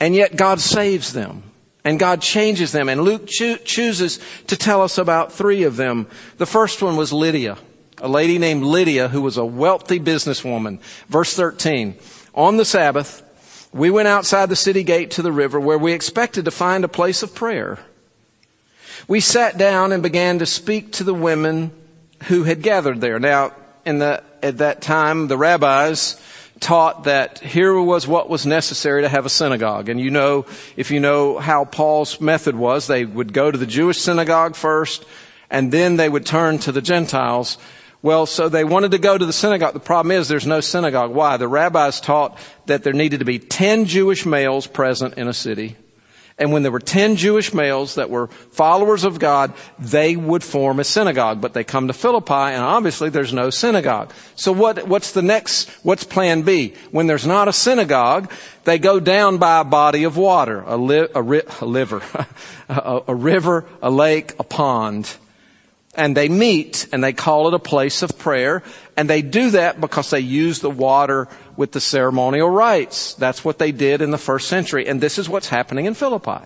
And 0.00 0.14
yet 0.14 0.36
God 0.36 0.60
saves 0.60 1.12
them. 1.12 1.42
And 1.84 1.98
God 1.98 2.22
changes 2.22 2.72
them. 2.72 2.88
And 2.88 3.02
Luke 3.02 3.26
cho- 3.26 3.58
chooses 3.58 4.18
to 4.46 4.56
tell 4.56 4.80
us 4.80 4.96
about 4.96 5.32
three 5.32 5.64
of 5.64 5.76
them. 5.76 6.06
The 6.38 6.46
first 6.46 6.80
one 6.80 6.96
was 6.96 7.12
Lydia, 7.12 7.58
a 7.98 8.08
lady 8.08 8.38
named 8.38 8.62
Lydia 8.62 9.08
who 9.08 9.20
was 9.20 9.36
a 9.36 9.44
wealthy 9.44 10.00
businesswoman. 10.00 10.80
Verse 11.08 11.34
13. 11.36 11.94
On 12.34 12.56
the 12.56 12.64
Sabbath, 12.64 13.22
we 13.72 13.90
went 13.90 14.08
outside 14.08 14.48
the 14.48 14.56
city 14.56 14.82
gate 14.82 15.12
to 15.12 15.22
the 15.22 15.32
river 15.32 15.60
where 15.60 15.78
we 15.78 15.92
expected 15.92 16.46
to 16.46 16.50
find 16.50 16.84
a 16.84 16.88
place 16.88 17.22
of 17.22 17.34
prayer. 17.34 17.78
We 19.06 19.20
sat 19.20 19.58
down 19.58 19.92
and 19.92 20.02
began 20.02 20.38
to 20.38 20.46
speak 20.46 20.92
to 20.92 21.04
the 21.04 21.12
women 21.12 21.70
who 22.24 22.44
had 22.44 22.62
gathered 22.62 23.00
there. 23.00 23.18
Now, 23.18 23.52
in 23.84 23.98
the, 23.98 24.22
at 24.42 24.58
that 24.58 24.80
time, 24.80 25.28
the 25.28 25.36
rabbis 25.36 26.18
taught 26.64 27.04
that 27.04 27.38
here 27.40 27.78
was 27.78 28.08
what 28.08 28.30
was 28.30 28.46
necessary 28.46 29.02
to 29.02 29.08
have 29.08 29.26
a 29.26 29.28
synagogue. 29.28 29.90
And 29.90 30.00
you 30.00 30.10
know, 30.10 30.46
if 30.76 30.90
you 30.90 30.98
know 30.98 31.38
how 31.38 31.66
Paul's 31.66 32.20
method 32.22 32.56
was, 32.56 32.86
they 32.86 33.04
would 33.04 33.34
go 33.34 33.50
to 33.50 33.58
the 33.58 33.66
Jewish 33.66 33.98
synagogue 33.98 34.56
first, 34.56 35.04
and 35.50 35.70
then 35.70 35.96
they 35.96 36.08
would 36.08 36.24
turn 36.24 36.58
to 36.60 36.72
the 36.72 36.80
Gentiles. 36.80 37.58
Well, 38.00 38.24
so 38.24 38.48
they 38.48 38.64
wanted 38.64 38.92
to 38.92 38.98
go 38.98 39.16
to 39.16 39.26
the 39.26 39.32
synagogue. 39.32 39.74
The 39.74 39.80
problem 39.80 40.10
is 40.10 40.26
there's 40.26 40.46
no 40.46 40.60
synagogue. 40.60 41.12
Why? 41.12 41.36
The 41.36 41.48
rabbis 41.48 42.00
taught 42.00 42.38
that 42.64 42.82
there 42.82 42.94
needed 42.94 43.18
to 43.18 43.26
be 43.26 43.38
10 43.38 43.84
Jewish 43.84 44.24
males 44.24 44.66
present 44.66 45.14
in 45.14 45.28
a 45.28 45.34
city. 45.34 45.76
And 46.36 46.52
when 46.52 46.64
there 46.64 46.72
were 46.72 46.80
10 46.80 47.14
Jewish 47.14 47.54
males 47.54 47.94
that 47.94 48.10
were 48.10 48.26
followers 48.26 49.04
of 49.04 49.20
God, 49.20 49.52
they 49.78 50.16
would 50.16 50.42
form 50.42 50.80
a 50.80 50.84
synagogue. 50.84 51.40
But 51.40 51.54
they 51.54 51.62
come 51.62 51.86
to 51.86 51.92
Philippi 51.92 52.32
and 52.32 52.62
obviously 52.62 53.08
there's 53.08 53.32
no 53.32 53.50
synagogue. 53.50 54.12
So 54.34 54.50
what, 54.50 54.88
what's 54.88 55.12
the 55.12 55.22
next, 55.22 55.70
what's 55.84 56.02
plan 56.02 56.42
B? 56.42 56.74
When 56.90 57.06
there's 57.06 57.26
not 57.26 57.46
a 57.46 57.52
synagogue, 57.52 58.32
they 58.64 58.78
go 58.80 58.98
down 58.98 59.38
by 59.38 59.60
a 59.60 59.64
body 59.64 60.04
of 60.04 60.16
water, 60.16 60.64
a, 60.66 60.76
li, 60.76 61.06
a, 61.14 61.22
ri, 61.22 61.42
a 61.60 61.66
liver, 61.66 62.02
a, 62.68 63.02
a 63.06 63.14
river, 63.14 63.64
a 63.80 63.90
lake, 63.90 64.34
a 64.40 64.44
pond. 64.44 65.14
And 65.96 66.16
they 66.16 66.28
meet 66.28 66.88
and 66.92 67.02
they 67.02 67.12
call 67.12 67.48
it 67.48 67.54
a 67.54 67.58
place 67.58 68.02
of 68.02 68.18
prayer. 68.18 68.62
And 68.96 69.08
they 69.08 69.22
do 69.22 69.50
that 69.50 69.80
because 69.80 70.10
they 70.10 70.20
use 70.20 70.60
the 70.60 70.70
water 70.70 71.28
with 71.56 71.72
the 71.72 71.80
ceremonial 71.80 72.50
rites. 72.50 73.14
That's 73.14 73.44
what 73.44 73.58
they 73.58 73.72
did 73.72 74.02
in 74.02 74.10
the 74.10 74.18
first 74.18 74.48
century. 74.48 74.88
And 74.88 75.00
this 75.00 75.18
is 75.18 75.28
what's 75.28 75.48
happening 75.48 75.86
in 75.86 75.94
Philippi. 75.94 76.44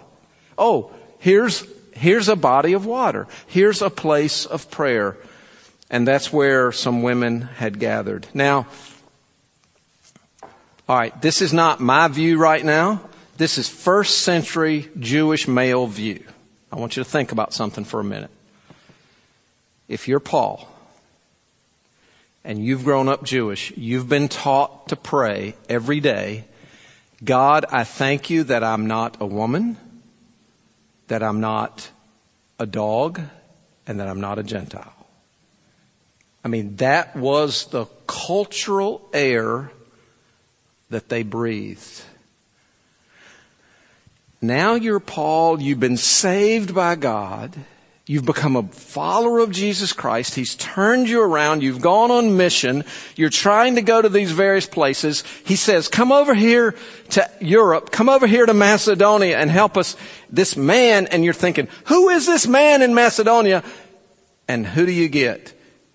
Oh, 0.56 0.92
here's, 1.18 1.64
here's 1.92 2.28
a 2.28 2.36
body 2.36 2.74
of 2.74 2.84
water. 2.84 3.26
Here's 3.46 3.80
a 3.80 3.90
place 3.90 4.44
of 4.44 4.70
prayer. 4.70 5.16
And 5.90 6.06
that's 6.06 6.32
where 6.32 6.72
some 6.72 7.02
women 7.02 7.42
had 7.42 7.78
gathered. 7.78 8.26
Now, 8.34 8.66
alright, 10.88 11.20
this 11.22 11.40
is 11.40 11.52
not 11.52 11.80
my 11.80 12.08
view 12.08 12.38
right 12.38 12.64
now. 12.64 13.00
This 13.38 13.56
is 13.56 13.68
first 13.68 14.22
century 14.22 14.88
Jewish 14.98 15.48
male 15.48 15.86
view. 15.86 16.24
I 16.70 16.76
want 16.76 16.96
you 16.96 17.04
to 17.04 17.08
think 17.08 17.32
about 17.32 17.54
something 17.54 17.84
for 17.84 18.00
a 18.00 18.04
minute. 18.04 18.30
If 19.88 20.06
you're 20.06 20.20
Paul, 20.20 20.68
and 22.44 22.64
you've 22.64 22.84
grown 22.84 23.08
up 23.08 23.24
Jewish, 23.24 23.72
you've 23.76 24.08
been 24.08 24.28
taught 24.28 24.88
to 24.88 24.96
pray 24.96 25.54
every 25.68 26.00
day, 26.00 26.44
God, 27.24 27.64
I 27.70 27.84
thank 27.84 28.30
you 28.30 28.44
that 28.44 28.62
I'm 28.62 28.86
not 28.86 29.16
a 29.20 29.26
woman, 29.26 29.76
that 31.08 31.22
I'm 31.22 31.40
not 31.40 31.90
a 32.58 32.66
dog, 32.66 33.20
and 33.86 33.98
that 34.00 34.08
I'm 34.08 34.20
not 34.20 34.38
a 34.38 34.42
Gentile. 34.42 34.94
I 36.44 36.48
mean, 36.48 36.76
that 36.76 37.16
was 37.16 37.66
the 37.66 37.86
cultural 38.06 39.08
air 39.12 39.72
that 40.90 41.08
they 41.08 41.22
breathed. 41.22 42.02
Now 44.40 44.74
you're 44.74 45.00
Paul, 45.00 45.60
you've 45.60 45.80
been 45.80 45.96
saved 45.96 46.74
by 46.74 46.94
God, 46.94 47.56
You've 48.08 48.24
become 48.24 48.56
a 48.56 48.62
follower 48.62 49.40
of 49.40 49.50
Jesus 49.50 49.92
Christ. 49.92 50.34
He's 50.34 50.54
turned 50.54 51.10
you 51.10 51.20
around. 51.20 51.62
You've 51.62 51.82
gone 51.82 52.10
on 52.10 52.38
mission. 52.38 52.84
You're 53.16 53.28
trying 53.28 53.74
to 53.74 53.82
go 53.82 54.00
to 54.00 54.08
these 54.08 54.32
various 54.32 54.66
places. 54.66 55.24
He 55.44 55.56
says, 55.56 55.88
come 55.88 56.10
over 56.10 56.32
here 56.32 56.74
to 57.10 57.30
Europe. 57.42 57.90
Come 57.90 58.08
over 58.08 58.26
here 58.26 58.46
to 58.46 58.54
Macedonia 58.54 59.36
and 59.36 59.50
help 59.50 59.76
us. 59.76 59.94
This 60.30 60.56
man, 60.56 61.06
and 61.08 61.22
you're 61.22 61.34
thinking, 61.34 61.68
who 61.84 62.08
is 62.08 62.24
this 62.24 62.46
man 62.46 62.80
in 62.80 62.94
Macedonia? 62.94 63.62
And 64.48 64.66
who 64.66 64.86
do 64.86 64.92
you 64.92 65.10
get? 65.10 65.52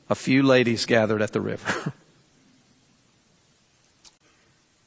A 0.08 0.15
few 0.15 0.43
ladies 0.43 0.86
gathered 0.86 1.24
at 1.24 1.32
the 1.32 1.41
river. 1.41 1.93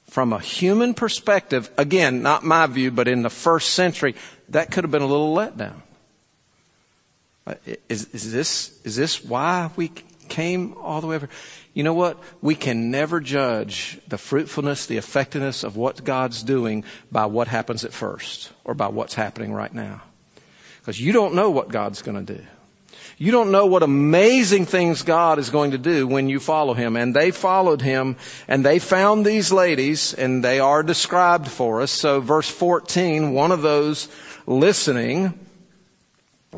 From 0.05 0.33
a 0.33 0.39
human 0.39 0.95
perspective, 0.95 1.73
again, 1.77 2.23
not 2.23 2.45
my 2.45 2.69
view, 2.69 2.93
but 2.93 3.09
in 3.09 3.23
the 3.23 3.31
first 3.31 3.71
century, 3.71 4.15
that 4.51 4.71
could 4.71 4.85
have 4.85 4.93
been 4.93 5.03
a 5.03 5.07
little 5.07 5.35
letdown. 5.35 5.83
Uh, 7.47 7.55
is, 7.89 8.09
is 8.13 8.33
this, 8.33 8.81
is 8.85 8.97
this 8.97 9.25
why 9.25 9.71
we 9.77 9.93
came 10.29 10.75
all 10.79 11.01
the 11.01 11.07
way 11.07 11.17
over? 11.17 11.29
You 11.75 11.83
know 11.83 11.95
what? 11.95 12.19
We 12.43 12.55
can 12.55 12.91
never 12.91 13.21
judge 13.21 14.01
the 14.09 14.19
fruitfulness, 14.19 14.87
the 14.87 14.97
effectiveness 14.97 15.63
of 15.63 15.77
what 15.77 16.05
God's 16.05 16.43
doing 16.43 16.85
by 17.13 17.27
what 17.27 17.49
happens 17.49 17.85
at 17.85 17.93
first 17.93 18.51
or 18.65 18.75
by 18.75 18.89
what's 18.89 19.15
happening 19.15 19.53
right 19.53 19.73
now. 19.73 20.03
Because 20.81 21.01
you 21.01 21.13
don't 21.13 21.35
know 21.35 21.51
what 21.51 21.69
God's 21.69 22.03
going 22.03 22.25
to 22.25 22.35
do. 22.35 22.43
You 23.19 23.33
don't 23.33 23.51
know 23.51 23.67
what 23.67 23.83
amazing 23.83 24.67
things 24.67 25.03
God 25.03 25.39
is 25.39 25.51
going 25.51 25.71
to 25.71 25.79
do 25.79 26.07
when 26.07 26.29
you 26.29 26.41
follow 26.41 26.75
Him. 26.75 26.97
And 26.97 27.15
they 27.15 27.31
followed 27.31 27.81
Him 27.81 28.17
and 28.47 28.65
they 28.65 28.79
found 28.79 29.25
these 29.25 29.53
ladies 29.53 30.13
and 30.13 30.45
they 30.45 30.61
are 30.61 30.83
described 30.83 31.49
for 31.49 31.81
us. 31.81 31.91
So 31.91 32.21
verse 32.21 32.49
14, 32.51 33.33
one 33.33 33.53
of 33.53 33.63
those 33.63 34.09
listening 34.47 35.39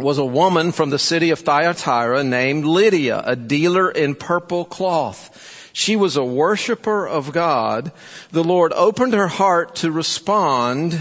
was 0.02 0.18
a 0.18 0.24
woman 0.24 0.72
from 0.72 0.90
the 0.90 0.98
city 0.98 1.30
of 1.30 1.40
Thyatira 1.40 2.22
named 2.22 2.64
Lydia, 2.64 3.22
a 3.24 3.34
dealer 3.34 3.90
in 3.90 4.14
purple 4.14 4.64
cloth. 4.64 5.70
She 5.72 5.96
was 5.96 6.16
a 6.16 6.24
worshiper 6.24 7.06
of 7.06 7.32
God. 7.32 7.92
The 8.30 8.44
Lord 8.44 8.72
opened 8.72 9.14
her 9.14 9.28
heart 9.28 9.76
to 9.76 9.90
respond 9.90 10.98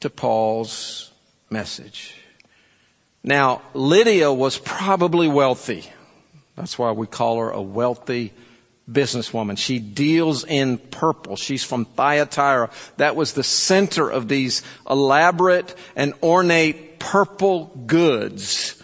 to 0.00 0.10
Paul's 0.10 1.10
message. 1.48 2.14
Now, 3.24 3.62
Lydia 3.72 4.32
was 4.32 4.58
probably 4.58 5.28
wealthy. 5.28 5.88
That's 6.56 6.78
why 6.78 6.92
we 6.92 7.06
call 7.06 7.38
her 7.38 7.50
a 7.50 7.62
wealthy 7.62 8.32
businesswoman. 8.90 9.56
She 9.56 9.78
deals 9.78 10.44
in 10.44 10.78
purple. 10.78 11.36
She's 11.36 11.62
from 11.62 11.84
Thyatira. 11.84 12.70
That 12.96 13.16
was 13.16 13.32
the 13.32 13.44
center 13.44 14.08
of 14.08 14.28
these 14.28 14.62
elaborate 14.88 15.74
and 15.94 16.14
ornate 16.22 16.91
purple 17.02 17.66
goods. 17.86 18.80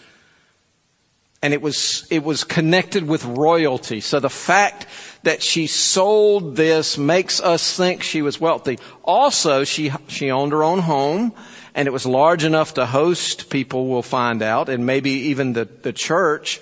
And 1.41 1.55
it 1.55 1.63
was, 1.63 2.05
it 2.11 2.25
was 2.25 2.43
connected 2.43 3.07
with 3.07 3.25
royalty. 3.25 4.01
So 4.01 4.19
the 4.19 4.29
fact 4.29 4.87
that 5.23 5.41
she 5.41 5.69
sold 5.69 6.57
this 6.57 6.99
makes 6.99 7.41
us 7.41 7.77
think 7.77 8.03
she 8.03 8.23
was 8.23 8.41
wealthy. 8.41 8.81
Also, 9.05 9.63
she, 9.63 9.93
she 10.09 10.33
owned 10.33 10.51
her 10.51 10.65
own 10.65 10.81
home 10.81 11.33
and 11.77 11.87
it 11.87 11.93
was 11.93 12.05
large 12.07 12.43
enough 12.43 12.75
to 12.75 12.87
host 12.87 13.51
people, 13.51 13.87
we'll 13.87 14.03
find 14.03 14.43
out, 14.43 14.69
and 14.69 14.85
maybe 14.85 15.11
even 15.31 15.53
the, 15.53 15.65
the 15.65 15.93
church. 15.93 16.61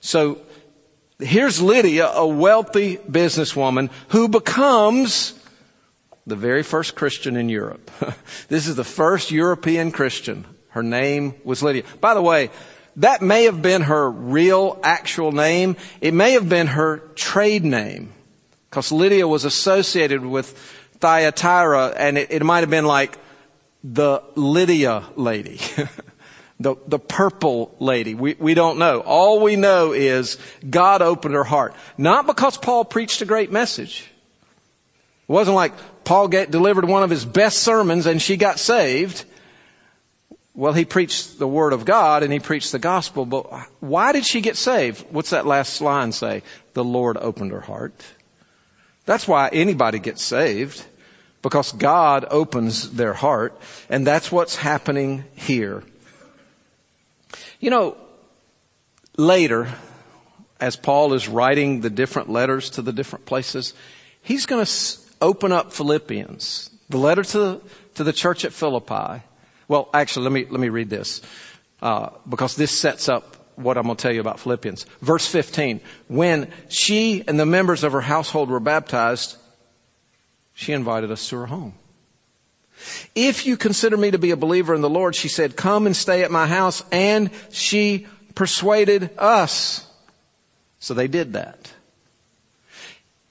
So 0.00 0.38
here's 1.18 1.62
Lydia, 1.62 2.06
a 2.08 2.26
wealthy 2.26 2.98
businesswoman 2.98 3.90
who 4.08 4.28
becomes 4.28 5.32
the 6.26 6.36
very 6.36 6.62
first 6.62 6.94
Christian 6.94 7.36
in 7.36 7.48
Europe. 7.48 7.90
this 8.48 8.66
is 8.66 8.76
the 8.76 8.84
first 8.84 9.30
European 9.30 9.90
Christian. 9.90 10.44
Her 10.78 10.82
name 10.84 11.34
was 11.42 11.60
Lydia. 11.60 11.82
By 12.00 12.14
the 12.14 12.22
way, 12.22 12.50
that 12.98 13.20
may 13.20 13.46
have 13.46 13.60
been 13.60 13.82
her 13.82 14.08
real 14.08 14.78
actual 14.84 15.32
name. 15.32 15.74
It 16.00 16.14
may 16.14 16.34
have 16.34 16.48
been 16.48 16.68
her 16.68 16.98
trade 17.16 17.64
name. 17.64 18.12
Because 18.70 18.92
Lydia 18.92 19.26
was 19.26 19.44
associated 19.44 20.24
with 20.24 20.56
Thyatira 21.00 21.94
and 21.96 22.16
it, 22.16 22.30
it 22.30 22.44
might 22.44 22.60
have 22.60 22.70
been 22.70 22.84
like 22.84 23.18
the 23.82 24.22
Lydia 24.36 25.02
lady. 25.16 25.58
the, 26.60 26.76
the 26.86 27.00
purple 27.00 27.74
lady. 27.80 28.14
We, 28.14 28.36
we 28.38 28.54
don't 28.54 28.78
know. 28.78 29.00
All 29.00 29.40
we 29.40 29.56
know 29.56 29.90
is 29.90 30.38
God 30.70 31.02
opened 31.02 31.34
her 31.34 31.42
heart. 31.42 31.74
Not 31.96 32.28
because 32.28 32.56
Paul 32.56 32.84
preached 32.84 33.20
a 33.20 33.24
great 33.24 33.50
message. 33.50 34.08
It 35.28 35.32
wasn't 35.32 35.56
like 35.56 35.72
Paul 36.04 36.28
get, 36.28 36.52
delivered 36.52 36.84
one 36.84 37.02
of 37.02 37.10
his 37.10 37.24
best 37.24 37.64
sermons 37.64 38.06
and 38.06 38.22
she 38.22 38.36
got 38.36 38.60
saved. 38.60 39.24
Well, 40.58 40.72
he 40.72 40.84
preached 40.84 41.38
the 41.38 41.46
word 41.46 41.72
of 41.72 41.84
God 41.84 42.24
and 42.24 42.32
he 42.32 42.40
preached 42.40 42.72
the 42.72 42.80
gospel, 42.80 43.24
but 43.24 43.46
why 43.78 44.10
did 44.10 44.26
she 44.26 44.40
get 44.40 44.56
saved? 44.56 45.06
What's 45.10 45.30
that 45.30 45.46
last 45.46 45.80
line 45.80 46.10
say? 46.10 46.42
The 46.72 46.82
Lord 46.82 47.16
opened 47.16 47.52
her 47.52 47.60
heart. 47.60 47.94
That's 49.06 49.28
why 49.28 49.50
anybody 49.50 50.00
gets 50.00 50.20
saved 50.20 50.84
because 51.42 51.70
God 51.70 52.26
opens 52.28 52.90
their 52.90 53.12
heart, 53.12 53.56
and 53.88 54.04
that's 54.04 54.32
what's 54.32 54.56
happening 54.56 55.22
here. 55.36 55.84
You 57.60 57.70
know, 57.70 57.96
later, 59.16 59.72
as 60.60 60.74
Paul 60.74 61.14
is 61.14 61.28
writing 61.28 61.82
the 61.82 61.90
different 61.90 62.30
letters 62.30 62.70
to 62.70 62.82
the 62.82 62.92
different 62.92 63.26
places, 63.26 63.74
he's 64.22 64.44
going 64.44 64.66
to 64.66 64.70
open 65.22 65.52
up 65.52 65.72
Philippians, 65.72 66.70
the 66.88 66.98
letter 66.98 67.22
to, 67.22 67.60
to 67.94 68.02
the 68.02 68.12
church 68.12 68.44
at 68.44 68.52
Philippi. 68.52 69.22
Well, 69.68 69.90
actually, 69.92 70.24
let 70.24 70.32
me, 70.32 70.46
let 70.50 70.60
me 70.60 70.70
read 70.70 70.90
this, 70.90 71.20
uh, 71.82 72.10
because 72.28 72.56
this 72.56 72.72
sets 72.72 73.08
up 73.08 73.36
what 73.56 73.76
I'm 73.76 73.84
going 73.84 73.96
to 73.96 74.02
tell 74.02 74.12
you 74.12 74.20
about 74.20 74.40
Philippians. 74.40 74.84
Verse 75.02 75.26
15. 75.26 75.80
When 76.08 76.50
she 76.68 77.22
and 77.26 77.38
the 77.38 77.46
members 77.46 77.84
of 77.84 77.92
her 77.92 78.00
household 78.00 78.48
were 78.50 78.60
baptized, 78.60 79.36
she 80.54 80.72
invited 80.72 81.10
us 81.10 81.28
to 81.28 81.36
her 81.36 81.46
home. 81.46 81.74
If 83.14 83.46
you 83.46 83.56
consider 83.56 83.96
me 83.96 84.12
to 84.12 84.18
be 84.18 84.30
a 84.30 84.36
believer 84.36 84.74
in 84.74 84.80
the 84.80 84.90
Lord, 84.90 85.16
she 85.16 85.28
said, 85.28 85.56
come 85.56 85.86
and 85.86 85.96
stay 85.96 86.22
at 86.22 86.30
my 86.30 86.46
house. 86.46 86.84
And 86.92 87.30
she 87.50 88.06
persuaded 88.34 89.10
us. 89.18 89.86
So 90.78 90.94
they 90.94 91.08
did 91.08 91.32
that. 91.32 91.72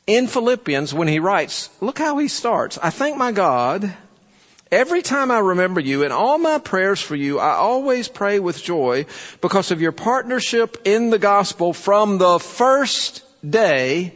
In 0.05 0.27
Philippians, 0.27 0.93
when 0.93 1.07
he 1.07 1.19
writes, 1.19 1.69
look 1.81 1.97
how 1.97 2.17
he 2.17 2.27
starts. 2.27 2.77
I 2.77 2.89
thank 2.89 3.17
my 3.17 3.31
God. 3.31 3.93
Every 4.71 5.01
time 5.01 5.31
I 5.31 5.39
remember 5.39 5.79
you 5.79 6.03
in 6.03 6.11
all 6.11 6.37
my 6.37 6.57
prayers 6.57 7.01
for 7.01 7.15
you, 7.15 7.39
I 7.39 7.53
always 7.53 8.07
pray 8.07 8.39
with 8.39 8.61
joy 8.61 9.05
because 9.39 9.71
of 9.71 9.81
your 9.81 9.93
partnership 9.93 10.77
in 10.83 11.09
the 11.09 11.19
gospel 11.19 11.73
from 11.73 12.17
the 12.17 12.39
first 12.39 13.23
day 13.49 14.13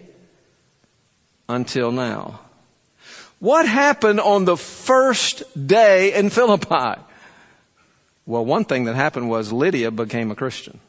until 1.48 1.92
now. 1.92 2.42
What 3.40 3.68
happened 3.68 4.20
on 4.20 4.46
the 4.46 4.58
first 4.58 5.44
day 5.68 6.14
in 6.14 6.30
Philippi? 6.30 7.02
Well, 8.26 8.46
one 8.46 8.66
thing 8.66 8.86
that 8.86 8.96
happened 8.96 9.30
was 9.30 9.52
Lydia 9.52 9.90
became 9.90 10.32
a 10.32 10.36
Christian. 10.36 10.80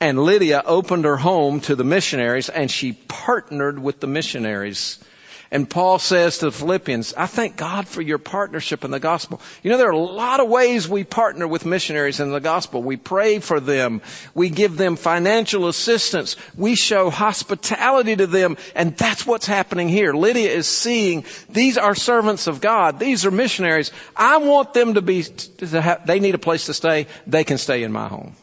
And 0.00 0.18
Lydia 0.18 0.62
opened 0.64 1.04
her 1.04 1.18
home 1.18 1.60
to 1.62 1.76
the 1.76 1.84
missionaries 1.84 2.48
and 2.48 2.70
she 2.70 2.92
partnered 2.92 3.78
with 3.78 4.00
the 4.00 4.06
missionaries 4.06 4.98
and 5.52 5.68
Paul 5.68 5.98
says 5.98 6.38
to 6.38 6.46
the 6.46 6.52
Philippians, 6.52 7.12
I 7.14 7.26
thank 7.26 7.56
God 7.56 7.88
for 7.88 8.00
your 8.00 8.18
partnership 8.18 8.84
in 8.84 8.92
the 8.92 9.00
gospel. 9.00 9.40
You 9.64 9.70
know, 9.70 9.78
there 9.78 9.88
are 9.88 9.90
a 9.90 9.98
lot 9.98 10.38
of 10.38 10.48
ways 10.48 10.88
we 10.88 11.02
partner 11.02 11.48
with 11.48 11.66
missionaries 11.66 12.20
in 12.20 12.30
the 12.30 12.38
gospel. 12.38 12.84
We 12.84 12.96
pray 12.96 13.40
for 13.40 13.58
them. 13.58 14.00
We 14.32 14.48
give 14.48 14.76
them 14.76 14.94
financial 14.94 15.66
assistance. 15.66 16.36
We 16.56 16.76
show 16.76 17.10
hospitality 17.10 18.14
to 18.14 18.28
them. 18.28 18.58
And 18.76 18.96
that's 18.96 19.26
what's 19.26 19.46
happening 19.46 19.88
here. 19.88 20.12
Lydia 20.12 20.52
is 20.52 20.68
seeing 20.68 21.24
these 21.48 21.76
are 21.76 21.96
servants 21.96 22.46
of 22.46 22.60
God. 22.60 23.00
These 23.00 23.26
are 23.26 23.32
missionaries. 23.32 23.90
I 24.14 24.36
want 24.36 24.72
them 24.72 24.94
to 24.94 25.02
be, 25.02 25.24
to 25.24 25.80
have, 25.80 26.06
they 26.06 26.20
need 26.20 26.36
a 26.36 26.38
place 26.38 26.66
to 26.66 26.74
stay. 26.74 27.08
They 27.26 27.42
can 27.42 27.58
stay 27.58 27.82
in 27.82 27.90
my 27.90 28.06
home. 28.06 28.36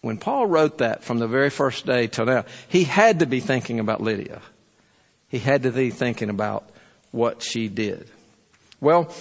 When 0.00 0.16
Paul 0.16 0.46
wrote 0.46 0.78
that 0.78 1.04
from 1.04 1.18
the 1.18 1.28
very 1.28 1.50
first 1.50 1.84
day 1.84 2.06
till 2.06 2.24
now, 2.24 2.46
he 2.68 2.84
had 2.84 3.18
to 3.18 3.26
be 3.26 3.40
thinking 3.40 3.80
about 3.80 4.00
Lydia. 4.00 4.40
He 5.36 5.40
had 5.40 5.64
to 5.64 5.70
be 5.70 5.90
thinking 5.90 6.30
about 6.30 6.66
what 7.10 7.42
she 7.42 7.68
did. 7.68 8.10
Well, 8.80 9.14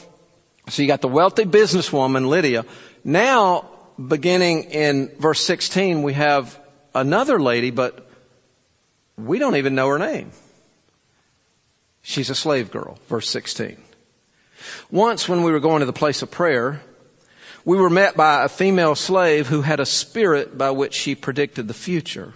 so 0.69 0.81
you 0.81 0.87
got 0.87 1.01
the 1.01 1.09
wealthy 1.09 1.43
businesswoman, 1.43 2.29
Lydia. 2.29 2.63
Now, 3.03 3.69
beginning 3.99 4.63
in 4.71 5.11
verse 5.19 5.41
16, 5.41 6.03
we 6.03 6.13
have 6.13 6.57
another 6.93 7.37
lady, 7.37 7.69
but 7.69 8.09
we 9.17 9.39
don't 9.39 9.57
even 9.57 9.75
know 9.75 9.89
her 9.89 9.99
name. 9.99 10.31
She's 12.01 12.29
a 12.29 12.35
slave 12.35 12.71
girl, 12.71 12.97
verse 13.09 13.29
16. 13.29 13.75
Once 14.89 15.27
when 15.27 15.43
we 15.43 15.51
were 15.51 15.59
going 15.59 15.81
to 15.81 15.85
the 15.85 15.91
place 15.91 16.21
of 16.21 16.31
prayer, 16.31 16.81
we 17.65 17.75
were 17.75 17.89
met 17.89 18.15
by 18.15 18.45
a 18.45 18.47
female 18.47 18.95
slave 18.95 19.47
who 19.47 19.63
had 19.63 19.81
a 19.81 19.85
spirit 19.85 20.57
by 20.57 20.71
which 20.71 20.93
she 20.93 21.13
predicted 21.13 21.67
the 21.67 21.73
future. 21.73 22.35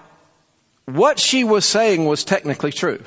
what 0.85 1.19
she 1.19 1.43
was 1.43 1.65
saying 1.65 2.05
was 2.05 2.23
technically 2.23 2.71
true. 2.71 3.03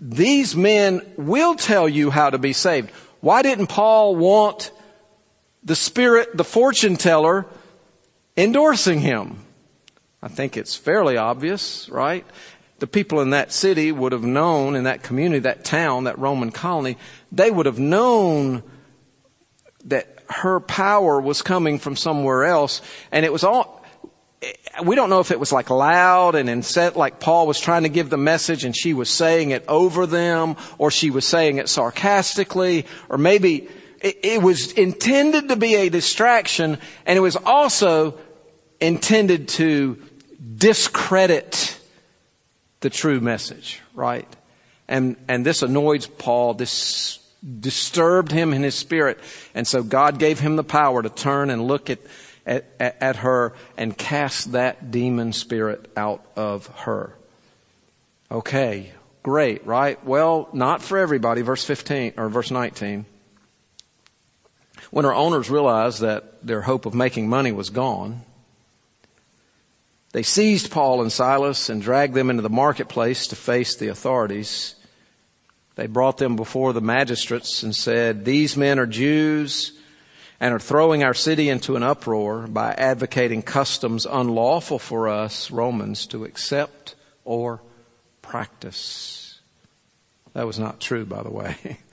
These 0.00 0.56
men 0.56 1.02
will 1.16 1.54
tell 1.54 1.88
you 1.88 2.10
how 2.10 2.30
to 2.30 2.38
be 2.38 2.52
saved. 2.52 2.90
Why 3.20 3.42
didn't 3.42 3.66
Paul 3.66 4.16
want 4.16 4.70
the 5.62 5.76
spirit, 5.76 6.36
the 6.36 6.44
fortune 6.44 6.96
teller, 6.96 7.46
endorsing 8.36 9.00
him. 9.00 9.44
I 10.22 10.28
think 10.28 10.56
it's 10.56 10.76
fairly 10.76 11.16
obvious, 11.16 11.88
right? 11.88 12.24
The 12.78 12.86
people 12.86 13.20
in 13.20 13.30
that 13.30 13.52
city 13.52 13.92
would 13.92 14.12
have 14.12 14.22
known, 14.22 14.74
in 14.74 14.84
that 14.84 15.02
community, 15.02 15.40
that 15.40 15.64
town, 15.64 16.04
that 16.04 16.18
Roman 16.18 16.50
colony, 16.50 16.96
they 17.30 17.50
would 17.50 17.66
have 17.66 17.78
known 17.78 18.62
that 19.84 20.18
her 20.28 20.60
power 20.60 21.20
was 21.20 21.42
coming 21.42 21.78
from 21.78 21.96
somewhere 21.96 22.44
else. 22.44 22.80
And 23.12 23.26
it 23.26 23.32
was 23.32 23.44
all, 23.44 23.79
we 24.84 24.96
don't 24.96 25.10
know 25.10 25.20
if 25.20 25.30
it 25.30 25.38
was 25.38 25.52
like 25.52 25.68
loud 25.70 26.34
and 26.34 26.48
in 26.48 26.62
set, 26.62 26.96
like 26.96 27.20
Paul 27.20 27.46
was 27.46 27.60
trying 27.60 27.82
to 27.82 27.88
give 27.88 28.08
the 28.08 28.16
message 28.16 28.64
and 28.64 28.74
she 28.74 28.94
was 28.94 29.10
saying 29.10 29.50
it 29.50 29.64
over 29.68 30.06
them, 30.06 30.56
or 30.78 30.90
she 30.90 31.10
was 31.10 31.26
saying 31.26 31.58
it 31.58 31.68
sarcastically, 31.68 32.86
or 33.08 33.18
maybe 33.18 33.68
it, 34.00 34.18
it 34.22 34.42
was 34.42 34.72
intended 34.72 35.48
to 35.48 35.56
be 35.56 35.74
a 35.74 35.88
distraction 35.90 36.78
and 37.04 37.18
it 37.18 37.20
was 37.20 37.36
also 37.36 38.18
intended 38.80 39.48
to 39.48 39.98
discredit 40.56 41.78
the 42.80 42.90
true 42.90 43.20
message, 43.20 43.80
right? 43.94 44.28
And, 44.88 45.16
and 45.28 45.44
this 45.44 45.62
annoys 45.62 46.06
Paul. 46.06 46.54
This 46.54 47.18
disturbed 47.60 48.32
him 48.32 48.52
in 48.52 48.62
his 48.62 48.74
spirit. 48.74 49.18
And 49.54 49.66
so 49.66 49.82
God 49.82 50.18
gave 50.18 50.40
him 50.40 50.56
the 50.56 50.64
power 50.64 51.02
to 51.02 51.08
turn 51.08 51.50
and 51.50 51.62
look 51.62 51.90
at, 51.90 51.98
at, 52.46 52.64
at 52.78 53.16
her 53.16 53.54
and 53.76 53.96
cast 53.96 54.52
that 54.52 54.90
demon 54.90 55.32
spirit 55.32 55.90
out 55.96 56.24
of 56.36 56.66
her. 56.78 57.14
Okay, 58.30 58.92
great, 59.22 59.66
right? 59.66 60.04
Well, 60.04 60.48
not 60.52 60.82
for 60.82 60.98
everybody. 60.98 61.42
Verse 61.42 61.64
15 61.64 62.14
or 62.16 62.28
verse 62.28 62.50
19. 62.50 63.04
When 64.90 65.04
her 65.04 65.14
owners 65.14 65.50
realized 65.50 66.00
that 66.00 66.44
their 66.44 66.62
hope 66.62 66.86
of 66.86 66.94
making 66.94 67.28
money 67.28 67.52
was 67.52 67.70
gone, 67.70 68.22
they 70.12 70.22
seized 70.22 70.72
Paul 70.72 71.02
and 71.02 71.12
Silas 71.12 71.68
and 71.68 71.80
dragged 71.80 72.14
them 72.14 72.30
into 72.30 72.42
the 72.42 72.50
marketplace 72.50 73.28
to 73.28 73.36
face 73.36 73.76
the 73.76 73.88
authorities. 73.88 74.74
They 75.76 75.86
brought 75.86 76.18
them 76.18 76.34
before 76.34 76.72
the 76.72 76.80
magistrates 76.80 77.62
and 77.62 77.74
said, 77.74 78.24
These 78.24 78.56
men 78.56 78.80
are 78.80 78.86
Jews 78.86 79.72
and 80.40 80.54
are 80.54 80.58
throwing 80.58 81.04
our 81.04 81.14
city 81.14 81.50
into 81.50 81.76
an 81.76 81.82
uproar 81.82 82.46
by 82.46 82.72
advocating 82.72 83.42
customs 83.42 84.06
unlawful 84.06 84.78
for 84.78 85.08
us, 85.08 85.50
Romans, 85.50 86.06
to 86.06 86.24
accept 86.24 86.94
or 87.24 87.60
practice. 88.22 89.38
That 90.32 90.46
was 90.46 90.58
not 90.58 90.80
true, 90.80 91.04
by 91.04 91.22
the 91.22 91.30
way. 91.30 91.78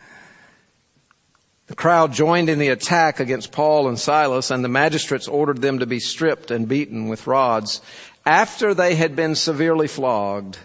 The 1.67 1.75
crowd 1.75 2.13
joined 2.13 2.47
in 2.47 2.59
the 2.59 2.69
attack 2.69 3.19
against 3.19 3.51
Paul 3.51 3.89
and 3.89 3.99
Silas, 3.99 4.51
and 4.51 4.63
the 4.63 4.69
magistrates 4.69 5.27
ordered 5.27 5.61
them 5.61 5.79
to 5.79 5.85
be 5.85 5.99
stripped 5.99 6.49
and 6.49 6.65
beaten 6.65 7.09
with 7.09 7.27
rods. 7.27 7.81
After 8.25 8.73
they 8.73 8.95
had 8.95 9.17
been 9.17 9.35
severely 9.35 9.89
flogged, 9.89 10.57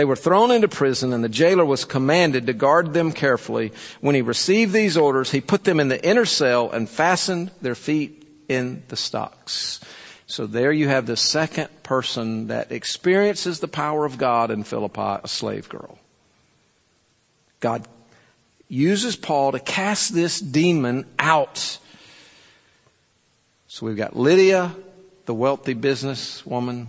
they 0.00 0.06
were 0.06 0.16
thrown 0.16 0.50
into 0.50 0.66
prison 0.66 1.12
and 1.12 1.22
the 1.22 1.28
jailer 1.28 1.62
was 1.62 1.84
commanded 1.84 2.46
to 2.46 2.54
guard 2.54 2.94
them 2.94 3.12
carefully. 3.12 3.70
When 4.00 4.14
he 4.14 4.22
received 4.22 4.72
these 4.72 4.96
orders, 4.96 5.30
he 5.30 5.42
put 5.42 5.64
them 5.64 5.78
in 5.78 5.88
the 5.88 6.02
inner 6.02 6.24
cell 6.24 6.70
and 6.70 6.88
fastened 6.88 7.50
their 7.60 7.74
feet 7.74 8.26
in 8.48 8.82
the 8.88 8.96
stocks. 8.96 9.78
So 10.26 10.46
there 10.46 10.72
you 10.72 10.88
have 10.88 11.04
the 11.04 11.18
second 11.18 11.68
person 11.82 12.46
that 12.46 12.72
experiences 12.72 13.60
the 13.60 13.68
power 13.68 14.06
of 14.06 14.16
God 14.16 14.50
in 14.50 14.64
Philippi, 14.64 15.20
a 15.22 15.28
slave 15.28 15.68
girl. 15.68 15.98
God 17.60 17.86
uses 18.68 19.16
Paul 19.16 19.52
to 19.52 19.60
cast 19.60 20.14
this 20.14 20.40
demon 20.40 21.04
out. 21.18 21.78
So 23.68 23.84
we've 23.84 23.98
got 23.98 24.16
Lydia, 24.16 24.74
the 25.26 25.34
wealthy 25.34 25.74
businesswoman, 25.74 26.86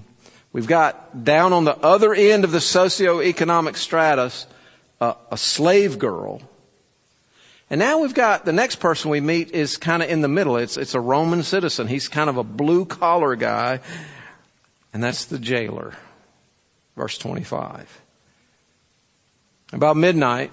We've 0.54 0.68
got 0.68 1.24
down 1.24 1.54
on 1.54 1.64
the 1.64 1.78
other 1.78 2.14
end 2.14 2.44
of 2.44 2.52
the 2.52 2.58
socioeconomic 2.58 3.78
stratus 3.78 4.48
a 5.00 5.38
slave 5.38 5.98
girl. 5.98 6.42
And 7.72 7.80
now 7.80 8.00
we've 8.00 8.14
got 8.14 8.46
the 8.46 8.54
next 8.54 8.76
person 8.76 9.10
we 9.10 9.22
meet 9.22 9.52
is 9.52 9.78
kind 9.78 10.04
of 10.04 10.10
in 10.10 10.22
the 10.22 10.28
middle. 10.28 10.58
It's, 10.58 10.78
it's 10.78 10.94
a 10.94 11.00
Roman 11.00 11.42
citizen. 11.42 11.88
He's 11.88 12.08
kind 12.08 12.30
of 12.30 12.38
a 12.38 12.44
blue 12.44 12.86
collar 12.86 13.36
guy. 13.36 13.80
And 14.94 15.04
that's 15.04 15.26
the 15.26 15.40
jailer. 15.40 15.96
Verse 16.96 17.18
25. 17.18 18.02
About 19.74 19.96
midnight, 19.96 20.52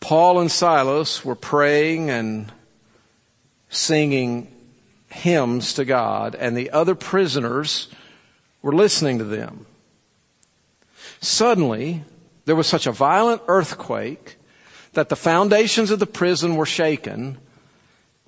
Paul 0.00 0.40
and 0.40 0.50
Silas 0.50 1.24
were 1.24 1.36
praying 1.36 2.10
and 2.10 2.52
singing 3.70 4.52
hymns 5.08 5.74
to 5.74 5.84
God, 5.84 6.34
and 6.34 6.56
the 6.56 6.70
other 6.72 6.96
prisoners 6.96 7.88
were 8.64 8.74
listening 8.74 9.18
to 9.18 9.24
them. 9.24 9.66
Suddenly, 11.20 12.02
there 12.46 12.56
was 12.56 12.66
such 12.66 12.86
a 12.86 12.92
violent 12.92 13.42
earthquake 13.46 14.38
that 14.94 15.10
the 15.10 15.16
foundations 15.16 15.90
of 15.90 15.98
the 15.98 16.06
prison 16.06 16.56
were 16.56 16.64
shaken. 16.64 17.36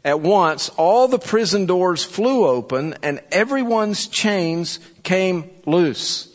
At 0.05 0.21
once, 0.21 0.69
all 0.77 1.09
the 1.09 1.19
prison 1.19 1.65
doors 1.65 2.05
flew 2.05 2.47
open 2.47 2.97
and 3.03 3.23
everyone's 3.33 4.09
chains 4.09 4.79
came 5.03 5.51
loose. 5.65 6.29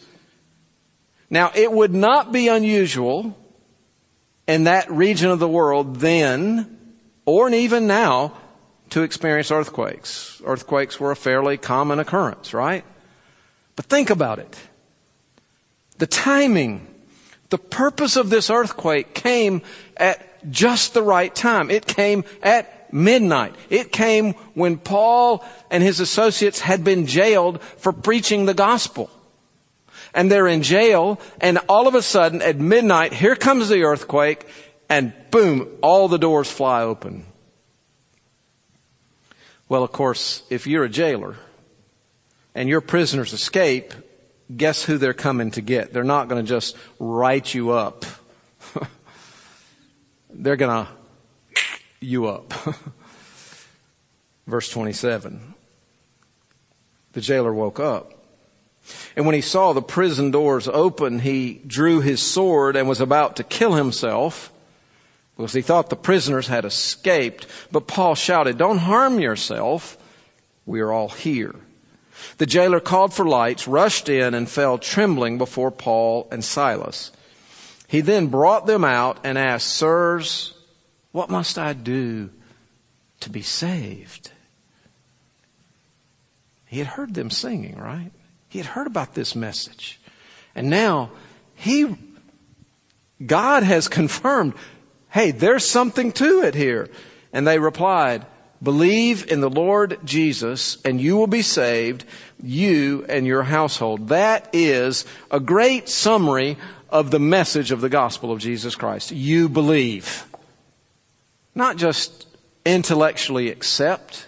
Now, 1.29 1.51
it 1.53 1.71
would 1.71 1.93
not 1.93 2.31
be 2.31 2.47
unusual 2.47 3.37
in 4.47 4.63
that 4.63 4.89
region 4.89 5.29
of 5.29 5.37
the 5.37 5.47
world 5.47 5.97
then, 5.97 6.95
or 7.25 7.51
even 7.51 7.85
now, 7.85 8.33
to 8.89 9.03
experience 9.03 9.51
earthquakes. 9.51 10.41
Earthquakes 10.43 10.99
were 10.99 11.11
a 11.11 11.15
fairly 11.15 11.57
common 11.57 11.99
occurrence, 11.99 12.51
right? 12.51 12.83
But 13.81 13.89
think 13.89 14.11
about 14.11 14.37
it. 14.37 14.55
The 15.97 16.05
timing, 16.05 16.85
the 17.49 17.57
purpose 17.57 18.15
of 18.15 18.29
this 18.29 18.51
earthquake 18.51 19.15
came 19.15 19.63
at 19.97 20.51
just 20.51 20.93
the 20.93 21.01
right 21.01 21.33
time. 21.33 21.71
It 21.71 21.87
came 21.87 22.23
at 22.43 22.93
midnight. 22.93 23.55
It 23.71 23.91
came 23.91 24.33
when 24.53 24.77
Paul 24.77 25.43
and 25.71 25.81
his 25.81 25.99
associates 25.99 26.59
had 26.59 26.83
been 26.83 27.07
jailed 27.07 27.59
for 27.63 27.91
preaching 27.91 28.45
the 28.45 28.53
gospel. 28.53 29.09
And 30.13 30.31
they're 30.31 30.47
in 30.47 30.61
jail, 30.61 31.19
and 31.39 31.57
all 31.67 31.87
of 31.87 31.95
a 31.95 32.03
sudden 32.03 32.43
at 32.43 32.59
midnight, 32.59 33.13
here 33.13 33.35
comes 33.35 33.67
the 33.67 33.81
earthquake, 33.81 34.45
and 34.89 35.11
boom, 35.31 35.67
all 35.81 36.07
the 36.07 36.19
doors 36.19 36.51
fly 36.51 36.83
open. 36.83 37.25
Well, 39.67 39.81
of 39.81 39.91
course, 39.91 40.43
if 40.51 40.67
you're 40.67 40.83
a 40.83 40.89
jailer, 40.89 41.35
and 42.55 42.67
your 42.67 42.81
prisoners 42.81 43.33
escape, 43.33 43.93
guess 44.55 44.83
who 44.83 44.97
they're 44.97 45.13
coming 45.13 45.51
to 45.51 45.61
get? 45.61 45.93
They're 45.93 46.03
not 46.03 46.27
going 46.27 46.43
to 46.43 46.49
just 46.49 46.75
write 46.99 47.53
you 47.53 47.71
up. 47.71 48.05
they're 50.29 50.55
going 50.55 50.85
to 50.85 50.91
you 51.99 52.27
up. 52.27 52.53
Verse 54.47 54.69
27. 54.69 55.53
The 57.13 57.21
jailer 57.21 57.53
woke 57.53 57.79
up. 57.79 58.13
And 59.15 59.25
when 59.25 59.35
he 59.35 59.41
saw 59.41 59.73
the 59.73 59.81
prison 59.81 60.31
doors 60.31 60.67
open, 60.67 61.19
he 61.19 61.61
drew 61.65 62.01
his 62.01 62.21
sword 62.21 62.75
and 62.75 62.89
was 62.89 63.01
about 63.01 63.35
to 63.35 63.43
kill 63.43 63.73
himself 63.73 64.51
because 65.37 65.53
he 65.53 65.61
thought 65.61 65.89
the 65.89 65.95
prisoners 65.95 66.47
had 66.47 66.65
escaped. 66.65 67.45
But 67.71 67.87
Paul 67.87 68.15
shouted, 68.15 68.57
don't 68.57 68.79
harm 68.79 69.19
yourself. 69.19 69.97
We 70.65 70.81
are 70.81 70.91
all 70.91 71.09
here. 71.09 71.55
The 72.37 72.45
jailer 72.45 72.79
called 72.79 73.13
for 73.13 73.25
lights, 73.25 73.67
rushed 73.67 74.09
in, 74.09 74.33
and 74.33 74.49
fell 74.49 74.77
trembling 74.77 75.37
before 75.37 75.71
Paul 75.71 76.27
and 76.31 76.43
Silas. 76.43 77.11
He 77.87 78.01
then 78.01 78.27
brought 78.27 78.65
them 78.67 78.85
out 78.85 79.19
and 79.23 79.37
asked, 79.37 79.67
Sirs, 79.67 80.53
what 81.11 81.29
must 81.29 81.57
I 81.57 81.73
do 81.73 82.29
to 83.19 83.29
be 83.29 83.41
saved? 83.41 84.31
He 86.65 86.77
had 86.79 86.87
heard 86.87 87.13
them 87.13 87.29
singing, 87.29 87.77
right? 87.77 88.11
He 88.47 88.59
had 88.59 88.65
heard 88.65 88.87
about 88.87 89.13
this 89.13 89.35
message. 89.35 89.99
And 90.55 90.69
now 90.69 91.11
he, 91.55 91.97
God 93.25 93.63
has 93.63 93.87
confirmed, 93.89 94.53
hey, 95.09 95.31
there's 95.31 95.67
something 95.67 96.13
to 96.13 96.43
it 96.43 96.55
here. 96.55 96.89
And 97.33 97.45
they 97.45 97.59
replied, 97.59 98.25
Believe 98.63 99.31
in 99.31 99.41
the 99.41 99.49
Lord 99.49 99.97
Jesus 100.05 100.77
and 100.85 101.01
you 101.01 101.17
will 101.17 101.27
be 101.27 101.41
saved, 101.41 102.05
you 102.41 103.05
and 103.09 103.25
your 103.25 103.43
household. 103.43 104.09
That 104.09 104.49
is 104.53 105.05
a 105.31 105.39
great 105.39 105.89
summary 105.89 106.57
of 106.89 107.09
the 107.09 107.19
message 107.19 107.71
of 107.71 107.81
the 107.81 107.89
gospel 107.89 108.31
of 108.31 108.39
Jesus 108.39 108.75
Christ. 108.75 109.11
You 109.11 109.49
believe. 109.49 110.25
Not 111.55 111.77
just 111.77 112.27
intellectually 112.65 113.49
accept, 113.49 114.27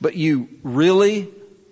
but 0.00 0.14
you 0.14 0.48
really, 0.62 1.28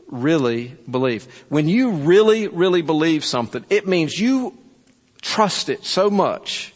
really 0.08 0.76
believe. 0.90 1.26
When 1.48 1.68
you 1.68 1.92
really, 1.92 2.48
really 2.48 2.82
believe 2.82 3.24
something, 3.24 3.64
it 3.70 3.86
means 3.86 4.18
you 4.18 4.56
trust 5.22 5.68
it 5.68 5.84
so 5.84 6.10
much 6.10 6.74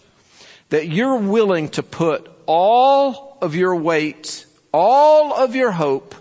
that 0.71 0.89
you're 0.89 1.19
willing 1.19 1.69
to 1.71 1.83
put 1.83 2.31
all 2.47 3.37
of 3.43 3.55
your 3.55 3.77
weight 3.77 4.47
all 4.73 5.35
of 5.35 5.55
your 5.55 5.71
hope 5.71 6.15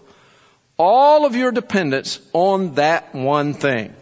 all 0.79 1.25
of 1.25 1.35
your 1.35 1.51
dependence 1.51 2.21
on 2.31 2.75
that 2.75 3.13
one 3.13 3.53
thing 3.53 3.93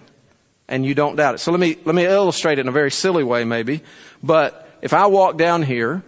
and 0.67 0.85
you 0.85 0.93
don't 0.93 1.15
doubt 1.15 1.35
it. 1.35 1.37
So 1.39 1.51
let 1.51 1.59
me, 1.59 1.77
let 1.85 1.95
me 1.95 2.05
illustrate 2.05 2.59
it 2.59 2.61
in 2.61 2.67
a 2.67 2.71
very 2.71 2.91
silly 2.91 3.23
way 3.23 3.43
maybe, 3.43 3.81
but 4.21 4.69
if 4.81 4.93
I 4.93 5.07
walk 5.07 5.37
down 5.37 5.63
here 5.63 6.03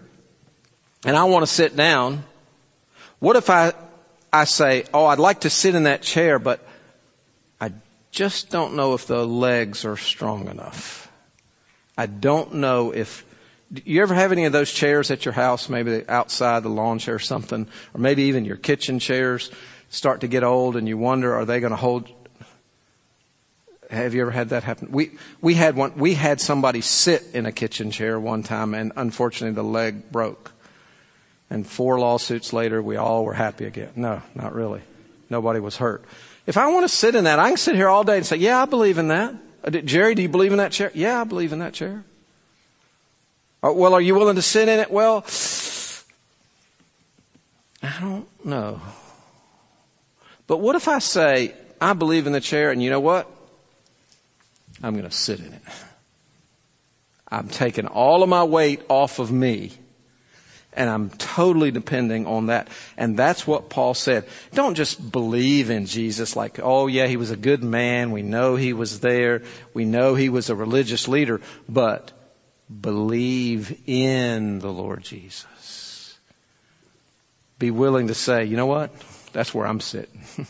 and 1.04 1.18
I 1.18 1.24
want 1.24 1.44
to 1.44 1.52
sit 1.52 1.76
down, 1.76 2.24
what 3.18 3.36
if 3.36 3.50
I, 3.50 3.74
I 4.32 4.44
say, 4.44 4.84
oh, 4.94 5.06
I'd 5.06 5.18
like 5.18 5.42
to 5.42 5.50
sit 5.50 5.74
in 5.74 5.84
that 5.84 6.04
chair, 6.04 6.38
but 6.38 6.64
I 7.60 7.72
just 8.12 8.52
don't 8.52 8.76
know 8.76 8.94
if 8.94 9.08
the 9.08 9.26
legs 9.26 9.86
are 9.86 9.98
strong 9.98 10.48
enough. 10.50 11.12
I 11.98 12.06
don't 12.06 12.56
know 12.56 12.94
if 12.94 13.26
you 13.72 14.02
ever 14.02 14.14
have 14.14 14.32
any 14.32 14.46
of 14.46 14.52
those 14.52 14.72
chairs 14.72 15.12
at 15.12 15.26
your 15.26 15.34
house, 15.34 15.70
maybe 15.70 16.04
outside 16.08 16.64
the 16.64 16.70
lawn 16.70 17.00
chair 17.00 17.16
or 17.16 17.20
something, 17.20 17.68
or 17.94 18.02
maybe 18.02 18.24
even 18.24 18.46
your 18.46 18.56
kitchen 18.56 19.00
chairs 19.00 19.52
start 19.90 20.22
to 20.22 20.28
get 20.28 20.44
old 20.44 20.76
and 20.76 20.88
you 20.88 20.98
wonder, 20.98 21.36
are 21.36 21.46
they 21.46 21.60
going 21.60 21.72
to 21.72 21.78
hold? 21.78 22.10
Have 23.90 24.14
you 24.14 24.22
ever 24.22 24.32
had 24.32 24.50
that 24.50 24.64
happen? 24.64 24.92
We, 24.92 25.12
we 25.42 25.56
had 25.56 25.76
one, 25.76 25.96
we 25.96 26.14
had 26.14 26.40
somebody 26.40 26.82
sit 26.82 27.24
in 27.34 27.46
a 27.46 27.52
kitchen 27.52 27.92
chair 27.92 28.20
one 28.20 28.44
time 28.44 28.74
and 28.74 28.92
unfortunately 28.96 29.56
the 29.56 29.64
leg 29.64 30.12
broke. 30.12 30.52
And 31.50 31.66
four 31.66 32.00
lawsuits 32.00 32.54
later, 32.54 32.82
we 32.82 32.96
all 32.96 33.26
were 33.26 33.34
happy 33.34 33.66
again. 33.66 33.90
No, 33.96 34.22
not 34.36 34.54
really. 34.54 34.82
Nobody 35.32 35.60
was 35.60 35.78
hurt. 35.78 36.06
If 36.46 36.58
I 36.58 36.68
want 36.68 36.84
to 36.84 36.90
sit 36.90 37.16
in 37.16 37.24
that, 37.24 37.40
I 37.40 37.50
can 37.50 37.58
sit 37.58 37.76
here 37.76 37.90
all 37.90 38.04
day 38.04 38.18
and 38.18 38.26
say, 38.26 38.38
yeah, 38.38 38.62
I 38.62 38.66
believe 38.66 39.00
in 39.00 39.08
that. 39.08 39.36
Uh, 39.64 39.72
Jerry, 39.72 40.16
do 40.16 40.22
you 40.22 40.30
believe 40.30 40.52
in 40.52 40.60
that 40.60 40.72
chair? 40.72 40.92
Yeah, 40.94 41.22
I 41.22 41.24
believe 41.24 41.52
in 41.52 41.60
that 41.60 41.74
chair. 41.74 42.04
Uh, 43.64 43.74
well, 43.74 43.94
are 43.94 44.02
you 44.02 44.16
willing 44.16 44.36
to 44.36 44.42
sit 44.42 44.70
in 44.70 44.80
it? 44.80 44.90
Well, 44.90 45.26
I 47.84 48.00
don't 48.00 48.46
know. 48.46 48.82
But 50.48 50.58
what 50.58 50.76
if 50.76 50.88
I 50.88 51.00
say, 51.00 51.54
I 51.80 51.94
believe 51.94 52.26
in 52.26 52.34
the 52.34 52.42
chair 52.42 52.72
and 52.72 52.82
you 52.82 52.90
know 52.90 53.00
what? 53.00 53.30
I'm 54.82 54.94
going 54.94 55.10
to 55.10 55.16
sit 55.16 55.40
in 55.40 55.54
it. 55.54 55.62
I'm 57.28 57.48
taking 57.48 57.86
all 57.86 58.24
of 58.24 58.30
my 58.30 58.44
weight 58.44 58.82
off 58.90 59.20
of 59.20 59.32
me 59.32 59.74
and 60.74 60.90
I'm 60.90 61.10
totally 61.10 61.72
depending 61.72 62.26
on 62.26 62.48
that. 62.48 62.70
And 62.98 63.18
that's 63.18 63.46
what 63.46 63.70
Paul 63.70 63.94
said. 63.94 64.26
Don't 64.54 64.76
just 64.76 65.12
believe 65.12 65.70
in 65.70 65.86
Jesus 65.86 66.36
like, 66.36 66.60
oh 66.62 66.88
yeah, 66.88 67.08
he 67.08 67.18
was 67.18 67.32
a 67.32 67.38
good 67.38 67.64
man. 67.64 68.12
We 68.12 68.22
know 68.22 68.56
he 68.56 68.74
was 68.74 69.00
there. 69.00 69.42
We 69.74 69.86
know 69.86 70.16
he 70.16 70.30
was 70.30 70.50
a 70.50 70.56
religious 70.56 71.08
leader, 71.08 71.42
but 71.68 72.12
believe 72.70 73.82
in 73.88 74.60
the 74.60 74.72
Lord 74.72 75.04
Jesus. 75.04 76.18
Be 77.58 77.72
willing 77.72 78.08
to 78.08 78.14
say, 78.14 78.46
you 78.46 78.56
know 78.56 78.68
what? 78.68 78.92
That's 79.34 79.54
where 79.54 79.68
I'm 79.68 79.80
sitting. 79.80 80.22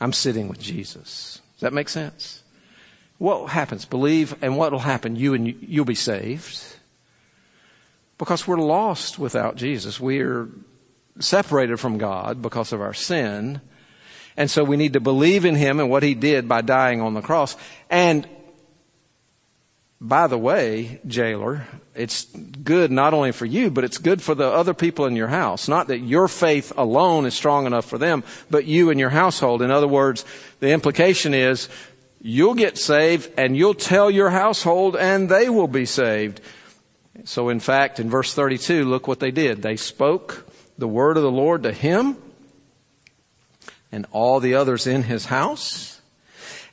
I'm 0.00 0.12
sitting 0.12 0.48
with 0.48 0.60
Jesus. 0.60 1.40
Does 1.54 1.60
that 1.60 1.72
make 1.72 1.88
sense? 1.88 2.42
What 3.18 3.50
happens? 3.50 3.84
Believe, 3.84 4.34
and 4.42 4.56
what 4.56 4.72
will 4.72 4.78
happen? 4.78 5.14
You 5.14 5.34
and 5.34 5.46
you, 5.46 5.56
you'll 5.60 5.84
be 5.84 5.94
saved. 5.94 6.60
Because 8.18 8.46
we're 8.46 8.56
lost 8.56 9.18
without 9.18 9.56
Jesus. 9.56 10.00
We're 10.00 10.48
separated 11.20 11.78
from 11.78 11.98
God 11.98 12.40
because 12.40 12.72
of 12.72 12.80
our 12.80 12.94
sin. 12.94 13.60
And 14.36 14.50
so 14.50 14.64
we 14.64 14.76
need 14.76 14.94
to 14.94 15.00
believe 15.00 15.44
in 15.44 15.54
Him 15.54 15.78
and 15.78 15.90
what 15.90 16.02
He 16.02 16.14
did 16.14 16.48
by 16.48 16.62
dying 16.62 17.00
on 17.00 17.14
the 17.14 17.20
cross. 17.20 17.56
And 17.90 18.26
by 20.02 20.26
the 20.26 20.36
way, 20.36 21.00
jailer, 21.06 21.64
it's 21.94 22.24
good 22.24 22.90
not 22.90 23.14
only 23.14 23.30
for 23.30 23.46
you, 23.46 23.70
but 23.70 23.84
it's 23.84 23.98
good 23.98 24.20
for 24.20 24.34
the 24.34 24.48
other 24.48 24.74
people 24.74 25.06
in 25.06 25.14
your 25.14 25.28
house. 25.28 25.68
Not 25.68 25.86
that 25.86 26.00
your 26.00 26.26
faith 26.26 26.72
alone 26.76 27.24
is 27.24 27.34
strong 27.34 27.66
enough 27.66 27.84
for 27.84 27.98
them, 27.98 28.24
but 28.50 28.64
you 28.64 28.90
and 28.90 28.98
your 28.98 29.10
household. 29.10 29.62
In 29.62 29.70
other 29.70 29.86
words, 29.86 30.24
the 30.58 30.72
implication 30.72 31.34
is 31.34 31.68
you'll 32.20 32.54
get 32.54 32.78
saved 32.78 33.30
and 33.38 33.56
you'll 33.56 33.74
tell 33.74 34.10
your 34.10 34.30
household 34.30 34.96
and 34.96 35.28
they 35.28 35.48
will 35.48 35.68
be 35.68 35.86
saved. 35.86 36.40
So 37.22 37.48
in 37.48 37.60
fact, 37.60 38.00
in 38.00 38.10
verse 38.10 38.34
32, 38.34 38.84
look 38.84 39.06
what 39.06 39.20
they 39.20 39.30
did. 39.30 39.62
They 39.62 39.76
spoke 39.76 40.48
the 40.78 40.88
word 40.88 41.16
of 41.16 41.22
the 41.22 41.30
Lord 41.30 41.62
to 41.62 41.72
him 41.72 42.16
and 43.92 44.04
all 44.10 44.40
the 44.40 44.56
others 44.56 44.88
in 44.88 45.04
his 45.04 45.26
house 45.26 45.91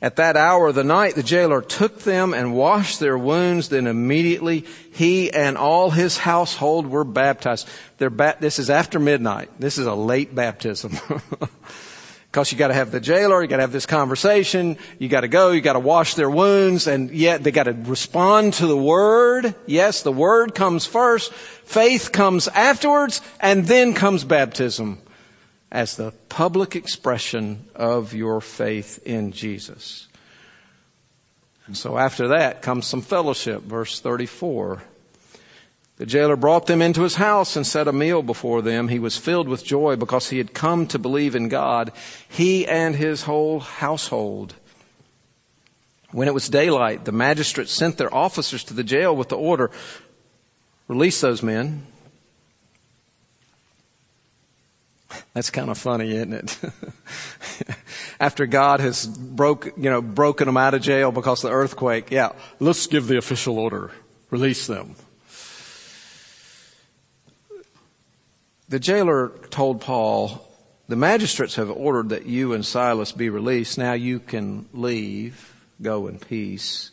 at 0.02 0.16
that 0.16 0.36
hour 0.36 0.68
of 0.68 0.74
the 0.74 0.84
night, 0.84 1.14
the 1.14 1.22
jailer 1.22 1.60
took 1.60 2.00
them 2.00 2.32
and 2.32 2.54
washed 2.54 3.00
their 3.00 3.18
wounds. 3.18 3.68
Then 3.68 3.86
immediately 3.86 4.64
he 4.92 5.30
and 5.30 5.58
all 5.58 5.90
his 5.90 6.16
household 6.16 6.86
were 6.86 7.04
baptized. 7.04 7.68
Ba- 7.98 8.36
this 8.40 8.58
is 8.58 8.70
after 8.70 8.98
midnight. 8.98 9.50
This 9.58 9.76
is 9.76 9.86
a 9.86 9.94
late 9.94 10.34
baptism. 10.34 10.98
Because 12.30 12.52
you 12.52 12.58
got 12.58 12.68
to 12.68 12.74
have 12.74 12.92
the 12.92 13.00
jailer, 13.00 13.42
you 13.42 13.48
got 13.48 13.56
to 13.56 13.62
have 13.62 13.72
this 13.72 13.86
conversation, 13.86 14.78
you 15.00 15.08
got 15.08 15.22
to 15.22 15.28
go, 15.28 15.50
you 15.50 15.60
got 15.60 15.72
to 15.72 15.80
wash 15.80 16.14
their 16.14 16.30
wounds, 16.30 16.86
and 16.86 17.10
yet 17.10 17.42
they 17.42 17.50
got 17.50 17.64
to 17.64 17.72
respond 17.72 18.54
to 18.54 18.68
the 18.68 18.76
word. 18.76 19.52
Yes, 19.66 20.04
the 20.04 20.12
word 20.12 20.54
comes 20.54 20.86
first, 20.86 21.32
faith 21.32 22.12
comes 22.12 22.46
afterwards, 22.46 23.20
and 23.40 23.66
then 23.66 23.94
comes 23.94 24.22
baptism 24.22 25.00
as 25.72 25.96
the 25.96 26.12
public 26.28 26.74
expression 26.74 27.64
of 27.74 28.12
your 28.12 28.40
faith 28.40 29.00
in 29.06 29.32
Jesus. 29.32 30.08
And 31.66 31.76
so 31.76 31.96
after 31.96 32.28
that 32.28 32.62
comes 32.62 32.86
some 32.86 33.02
fellowship, 33.02 33.62
verse 33.62 34.00
34. 34.00 34.82
The 35.98 36.06
jailer 36.06 36.34
brought 36.34 36.66
them 36.66 36.82
into 36.82 37.02
his 37.02 37.16
house 37.16 37.56
and 37.56 37.66
set 37.66 37.86
a 37.86 37.92
meal 37.92 38.22
before 38.22 38.62
them. 38.62 38.88
He 38.88 38.98
was 38.98 39.16
filled 39.16 39.48
with 39.48 39.64
joy 39.64 39.96
because 39.96 40.30
he 40.30 40.38
had 40.38 40.54
come 40.54 40.86
to 40.88 40.98
believe 40.98 41.36
in 41.36 41.48
God, 41.48 41.92
he 42.28 42.66
and 42.66 42.96
his 42.96 43.22
whole 43.22 43.60
household. 43.60 44.54
When 46.10 46.26
it 46.26 46.34
was 46.34 46.48
daylight, 46.48 47.04
the 47.04 47.12
magistrates 47.12 47.70
sent 47.70 47.98
their 47.98 48.12
officers 48.12 48.64
to 48.64 48.74
the 48.74 48.82
jail 48.82 49.14
with 49.14 49.28
the 49.28 49.36
order, 49.36 49.70
release 50.88 51.20
those 51.20 51.42
men 51.42 51.86
That's 55.34 55.50
kind 55.50 55.70
of 55.70 55.78
funny, 55.78 56.14
isn't 56.14 56.32
it? 56.32 56.58
After 58.20 58.46
God 58.46 58.80
has 58.80 59.06
broke, 59.06 59.66
you 59.76 59.90
know, 59.90 60.02
broken 60.02 60.46
them 60.46 60.56
out 60.56 60.74
of 60.74 60.82
jail 60.82 61.12
because 61.12 61.44
of 61.44 61.50
the 61.50 61.56
earthquake, 61.56 62.10
yeah, 62.10 62.32
let's 62.58 62.86
give 62.86 63.06
the 63.06 63.18
official 63.18 63.58
order. 63.58 63.90
Release 64.30 64.66
them. 64.66 64.94
The 68.68 68.78
jailer 68.78 69.30
told 69.50 69.80
Paul, 69.80 70.46
the 70.86 70.96
magistrates 70.96 71.56
have 71.56 71.70
ordered 71.70 72.10
that 72.10 72.26
you 72.26 72.52
and 72.52 72.64
Silas 72.64 73.10
be 73.10 73.28
released. 73.28 73.78
Now 73.78 73.94
you 73.94 74.20
can 74.20 74.68
leave, 74.72 75.54
go 75.82 76.06
in 76.06 76.18
peace. 76.18 76.90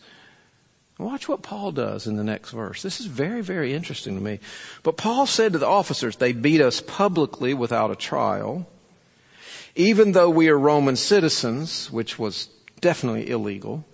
Watch 0.98 1.30
what 1.30 1.44
Paul 1.44 1.72
does 1.74 2.08
in 2.08 2.16
the 2.16 2.24
next 2.24 2.52
verse. 2.52 2.82
This 2.82 3.00
is 3.00 3.06
very, 3.06 3.42
very 3.42 3.74
interesting 3.74 4.16
to 4.16 4.22
me. 4.22 4.40
But 4.82 4.98
Paul 4.98 5.28
said 5.28 5.54
to 5.54 5.60
the 5.60 5.68
officers, 5.68 6.16
they 6.16 6.34
beat 6.34 6.60
us 6.60 6.82
publicly 6.82 7.54
without 7.54 7.92
a 7.92 7.96
trial, 7.96 8.68
even 9.76 10.14
though 10.14 10.30
we 10.30 10.50
are 10.50 10.58
Roman 10.58 10.96
citizens, 10.96 11.92
which 11.92 12.18
was 12.18 12.50
definitely 12.82 13.30
illegal, 13.30 13.86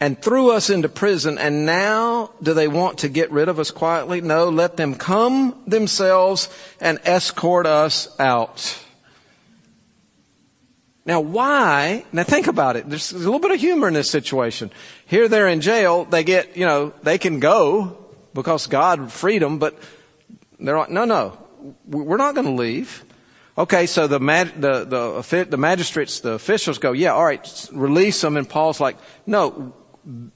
and 0.00 0.20
threw 0.20 0.50
us 0.50 0.70
into 0.70 0.88
prison, 0.88 1.38
and 1.38 1.66
now 1.66 2.32
do 2.42 2.52
they 2.52 2.66
want 2.66 2.98
to 2.98 3.08
get 3.08 3.30
rid 3.30 3.48
of 3.48 3.60
us 3.60 3.70
quietly? 3.70 4.20
No, 4.20 4.48
let 4.48 4.76
them 4.76 4.94
come 4.96 5.62
themselves 5.66 6.48
and 6.80 6.98
escort 7.04 7.66
us 7.66 8.08
out. 8.18 8.76
Now 11.06 11.20
why, 11.20 12.04
now 12.12 12.24
think 12.24 12.46
about 12.46 12.76
it, 12.76 12.88
there's 12.88 13.12
a 13.12 13.18
little 13.18 13.38
bit 13.38 13.50
of 13.50 13.60
humor 13.60 13.88
in 13.88 13.94
this 13.94 14.10
situation. 14.10 14.70
Here 15.06 15.28
they're 15.28 15.48
in 15.48 15.60
jail, 15.60 16.04
they 16.04 16.24
get, 16.24 16.56
you 16.56 16.66
know, 16.66 16.92
they 17.02 17.18
can 17.18 17.40
go 17.40 17.98
because 18.34 18.66
God 18.66 19.10
freed 19.10 19.42
them, 19.42 19.58
but 19.58 19.78
they're 20.58 20.76
like, 20.76 20.90
no, 20.90 21.04
no, 21.04 21.38
we're 21.86 22.18
not 22.18 22.34
going 22.34 22.46
to 22.46 22.52
leave. 22.52 23.04
Okay, 23.58 23.86
so 23.86 24.06
the, 24.06 24.18
the, 24.18 24.84
the, 24.84 25.46
the 25.48 25.56
magistrates, 25.56 26.20
the 26.20 26.32
officials 26.32 26.78
go, 26.78 26.92
yeah, 26.92 27.12
all 27.12 27.24
right, 27.24 27.68
release 27.72 28.20
them. 28.20 28.36
And 28.36 28.48
Paul's 28.48 28.80
like, 28.80 28.96
no, 29.26 29.74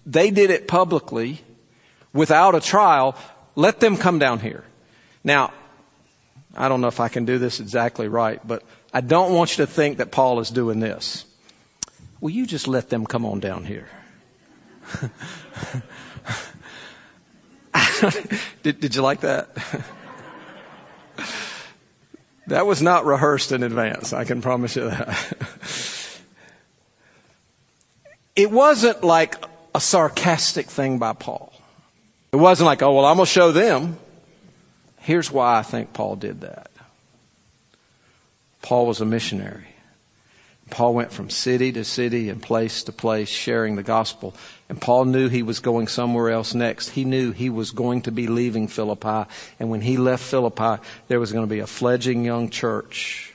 they 0.04 0.30
did 0.30 0.50
it 0.50 0.68
publicly 0.68 1.40
without 2.12 2.54
a 2.54 2.60
trial. 2.60 3.16
Let 3.54 3.80
them 3.80 3.96
come 3.96 4.18
down 4.18 4.40
here. 4.40 4.64
Now, 5.22 5.52
I 6.56 6.68
don't 6.68 6.80
know 6.80 6.88
if 6.88 7.00
I 7.00 7.08
can 7.08 7.24
do 7.24 7.38
this 7.38 7.60
exactly 7.60 8.08
right, 8.08 8.46
but 8.46 8.62
I 8.94 9.00
don't 9.00 9.34
want 9.34 9.58
you 9.58 9.66
to 9.66 9.70
think 9.70 9.98
that 9.98 10.12
Paul 10.12 10.38
is 10.38 10.50
doing 10.50 10.78
this. 10.78 11.26
Will 12.20 12.30
you 12.30 12.46
just 12.46 12.68
let 12.68 12.88
them 12.90 13.04
come 13.04 13.26
on 13.26 13.40
down 13.40 13.64
here? 13.64 13.88
did, 18.62 18.78
did 18.80 18.94
you 18.94 19.02
like 19.02 19.22
that? 19.22 19.48
that 22.46 22.66
was 22.66 22.80
not 22.80 23.04
rehearsed 23.04 23.50
in 23.50 23.64
advance. 23.64 24.12
I 24.12 24.22
can 24.22 24.40
promise 24.40 24.76
you 24.76 24.88
that. 24.88 25.36
it 28.36 28.52
wasn't 28.52 29.02
like 29.02 29.34
a 29.74 29.80
sarcastic 29.80 30.66
thing 30.66 31.00
by 31.00 31.14
Paul. 31.14 31.52
It 32.32 32.36
wasn't 32.36 32.66
like, 32.66 32.80
oh, 32.82 32.94
well, 32.94 33.06
I'm 33.06 33.16
going 33.16 33.26
to 33.26 33.32
show 33.32 33.50
them. 33.50 33.98
Here's 35.00 35.32
why 35.32 35.58
I 35.58 35.62
think 35.62 35.92
Paul 35.92 36.14
did 36.14 36.42
that. 36.42 36.70
Paul 38.64 38.86
was 38.86 39.02
a 39.02 39.04
missionary. 39.04 39.66
Paul 40.70 40.94
went 40.94 41.12
from 41.12 41.28
city 41.28 41.70
to 41.72 41.84
city 41.84 42.30
and 42.30 42.42
place 42.42 42.84
to 42.84 42.92
place 42.92 43.28
sharing 43.28 43.76
the 43.76 43.82
gospel. 43.82 44.34
And 44.70 44.80
Paul 44.80 45.04
knew 45.04 45.28
he 45.28 45.42
was 45.42 45.60
going 45.60 45.86
somewhere 45.86 46.30
else 46.30 46.54
next. 46.54 46.88
He 46.88 47.04
knew 47.04 47.32
he 47.32 47.50
was 47.50 47.72
going 47.72 48.00
to 48.02 48.10
be 48.10 48.26
leaving 48.26 48.68
Philippi. 48.68 49.30
And 49.60 49.68
when 49.68 49.82
he 49.82 49.98
left 49.98 50.24
Philippi, 50.24 50.82
there 51.08 51.20
was 51.20 51.30
going 51.30 51.44
to 51.44 51.54
be 51.54 51.58
a 51.58 51.66
fledgling 51.66 52.24
young 52.24 52.48
church 52.48 53.34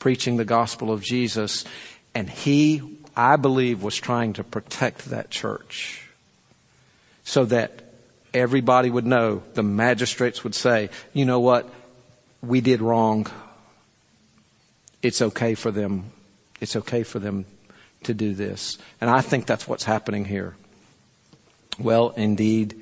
preaching 0.00 0.36
the 0.36 0.44
gospel 0.44 0.90
of 0.90 1.00
Jesus. 1.00 1.64
And 2.12 2.28
he, 2.28 2.82
I 3.16 3.36
believe, 3.36 3.84
was 3.84 3.94
trying 3.94 4.32
to 4.32 4.42
protect 4.42 5.10
that 5.10 5.30
church 5.30 6.10
so 7.22 7.44
that 7.44 7.84
everybody 8.34 8.90
would 8.90 9.06
know, 9.06 9.44
the 9.54 9.62
magistrates 9.62 10.42
would 10.42 10.56
say, 10.56 10.90
you 11.12 11.24
know 11.24 11.38
what? 11.38 11.72
We 12.42 12.60
did 12.60 12.82
wrong. 12.82 13.28
It's 15.04 15.20
okay 15.20 15.54
for 15.54 15.70
them. 15.70 16.10
It's 16.60 16.76
okay 16.76 17.02
for 17.02 17.18
them 17.18 17.44
to 18.04 18.14
do 18.14 18.34
this. 18.34 18.78
And 19.00 19.10
I 19.10 19.20
think 19.20 19.46
that's 19.46 19.68
what's 19.68 19.84
happening 19.84 20.24
here. 20.24 20.56
Well, 21.78 22.10
indeed, 22.16 22.80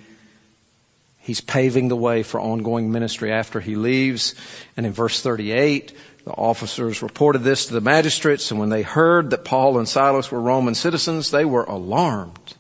he's 1.18 1.40
paving 1.40 1.88
the 1.88 1.96
way 1.96 2.22
for 2.22 2.40
ongoing 2.40 2.92
ministry 2.92 3.32
after 3.32 3.58
he 3.60 3.74
leaves. 3.74 4.34
And 4.76 4.86
in 4.86 4.92
verse 4.92 5.20
38, 5.20 5.92
the 6.24 6.30
officers 6.30 7.02
reported 7.02 7.40
this 7.40 7.66
to 7.66 7.74
the 7.74 7.80
magistrates, 7.80 8.50
and 8.52 8.60
when 8.60 8.68
they 8.68 8.82
heard 8.82 9.30
that 9.30 9.44
Paul 9.44 9.78
and 9.78 9.88
Silas 9.88 10.30
were 10.30 10.40
Roman 10.40 10.76
citizens, 10.76 11.30
they 11.32 11.44
were 11.44 11.64
alarmed. 11.64 12.54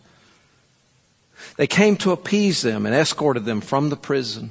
They 1.56 1.68
came 1.68 1.96
to 1.98 2.10
appease 2.10 2.62
them 2.62 2.86
and 2.86 2.94
escorted 2.94 3.44
them 3.44 3.60
from 3.60 3.90
the 3.90 3.96
prison, 3.96 4.50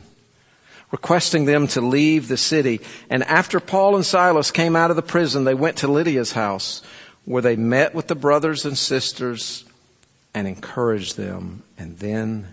requesting 0.91 1.45
them 1.45 1.67
to 1.67 1.81
leave 1.81 2.27
the 2.27 2.37
city. 2.37 2.81
And 3.09 3.23
after 3.23 3.59
Paul 3.59 3.95
and 3.95 4.05
Silas 4.05 4.51
came 4.51 4.75
out 4.75 4.89
of 4.89 4.95
the 4.95 5.01
prison, 5.01 5.45
they 5.45 5.53
went 5.53 5.77
to 5.77 5.87
Lydia's 5.87 6.33
house, 6.33 6.81
where 7.25 7.41
they 7.41 7.55
met 7.55 7.95
with 7.95 8.07
the 8.07 8.15
brothers 8.15 8.65
and 8.65 8.77
sisters 8.77 9.63
and 10.33 10.47
encouraged 10.47 11.17
them, 11.17 11.63
and 11.77 11.97
then 11.97 12.47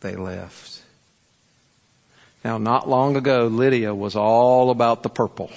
they 0.00 0.14
left. 0.16 0.82
Now, 2.44 2.58
not 2.58 2.88
long 2.88 3.16
ago, 3.16 3.48
Lydia 3.48 3.94
was 3.94 4.16
all 4.16 4.70
about 4.70 5.02
the 5.02 5.10
purple. 5.10 5.50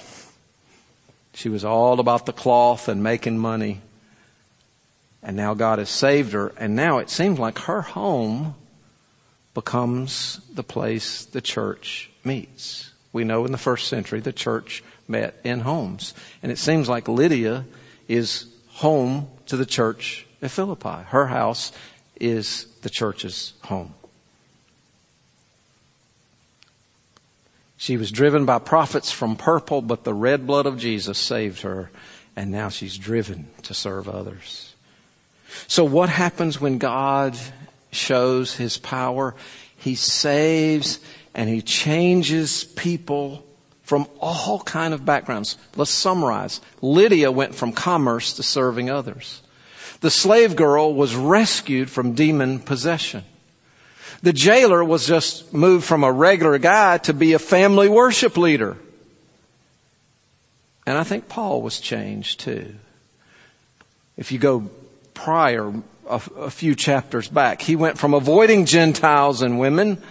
She 1.32 1.48
was 1.48 1.64
all 1.64 1.98
about 1.98 2.26
the 2.26 2.32
cloth 2.32 2.88
and 2.88 3.02
making 3.02 3.38
money. 3.38 3.80
And 5.22 5.36
now 5.36 5.54
God 5.54 5.78
has 5.78 5.88
saved 5.88 6.32
her. 6.34 6.52
And 6.58 6.76
now 6.76 6.98
it 6.98 7.08
seems 7.08 7.38
like 7.38 7.58
her 7.60 7.80
home 7.80 8.54
becomes 9.54 10.40
the 10.52 10.62
place 10.62 11.24
the 11.24 11.40
church 11.40 12.10
meets. 12.24 12.90
We 13.12 13.24
know 13.24 13.44
in 13.44 13.52
the 13.52 13.58
first 13.58 13.88
century 13.88 14.20
the 14.20 14.32
church 14.32 14.82
met 15.06 15.38
in 15.44 15.60
homes. 15.60 16.14
And 16.42 16.50
it 16.50 16.58
seems 16.58 16.88
like 16.88 17.08
Lydia 17.08 17.64
is 18.08 18.46
home 18.68 19.28
to 19.46 19.56
the 19.56 19.66
church 19.66 20.26
at 20.42 20.50
Philippi. 20.50 21.04
Her 21.06 21.26
house 21.26 21.72
is 22.20 22.66
the 22.82 22.90
church's 22.90 23.52
home. 23.62 23.94
She 27.76 27.96
was 27.96 28.10
driven 28.10 28.46
by 28.46 28.60
profits 28.60 29.12
from 29.12 29.36
purple, 29.36 29.82
but 29.82 30.04
the 30.04 30.14
red 30.14 30.46
blood 30.46 30.64
of 30.64 30.78
Jesus 30.78 31.18
saved 31.18 31.60
her, 31.62 31.90
and 32.34 32.50
now 32.50 32.70
she's 32.70 32.96
driven 32.96 33.48
to 33.62 33.74
serve 33.74 34.08
others. 34.08 34.74
So 35.66 35.84
what 35.84 36.08
happens 36.08 36.60
when 36.60 36.78
God 36.78 37.36
shows 37.90 38.56
his 38.56 38.78
power? 38.78 39.34
He 39.76 39.96
saves 39.96 40.98
and 41.34 41.48
he 41.48 41.62
changes 41.62 42.64
people 42.64 43.44
from 43.82 44.06
all 44.20 44.60
kind 44.60 44.94
of 44.94 45.04
backgrounds. 45.04 45.58
Let's 45.76 45.90
summarize. 45.90 46.60
Lydia 46.80 47.30
went 47.30 47.54
from 47.54 47.72
commerce 47.72 48.34
to 48.34 48.42
serving 48.42 48.88
others. 48.88 49.42
The 50.00 50.10
slave 50.10 50.56
girl 50.56 50.94
was 50.94 51.14
rescued 51.14 51.90
from 51.90 52.12
demon 52.12 52.60
possession. 52.60 53.24
The 54.22 54.32
jailer 54.32 54.82
was 54.82 55.06
just 55.06 55.52
moved 55.52 55.84
from 55.84 56.02
a 56.02 56.12
regular 56.12 56.58
guy 56.58 56.98
to 56.98 57.12
be 57.12 57.34
a 57.34 57.38
family 57.38 57.88
worship 57.88 58.38
leader. 58.38 58.76
And 60.86 60.96
I 60.96 61.04
think 61.04 61.28
Paul 61.28 61.62
was 61.62 61.80
changed 61.80 62.40
too. 62.40 62.74
If 64.16 64.32
you 64.32 64.38
go 64.38 64.70
prior, 65.12 65.72
a, 66.08 66.22
a, 66.36 66.50
few 66.50 66.74
chapters 66.74 67.28
back, 67.28 67.60
he 67.60 67.76
went 67.76 67.98
from 67.98 68.14
avoiding 68.14 68.66
Gentiles 68.66 69.42
and 69.42 69.58
women 69.58 70.02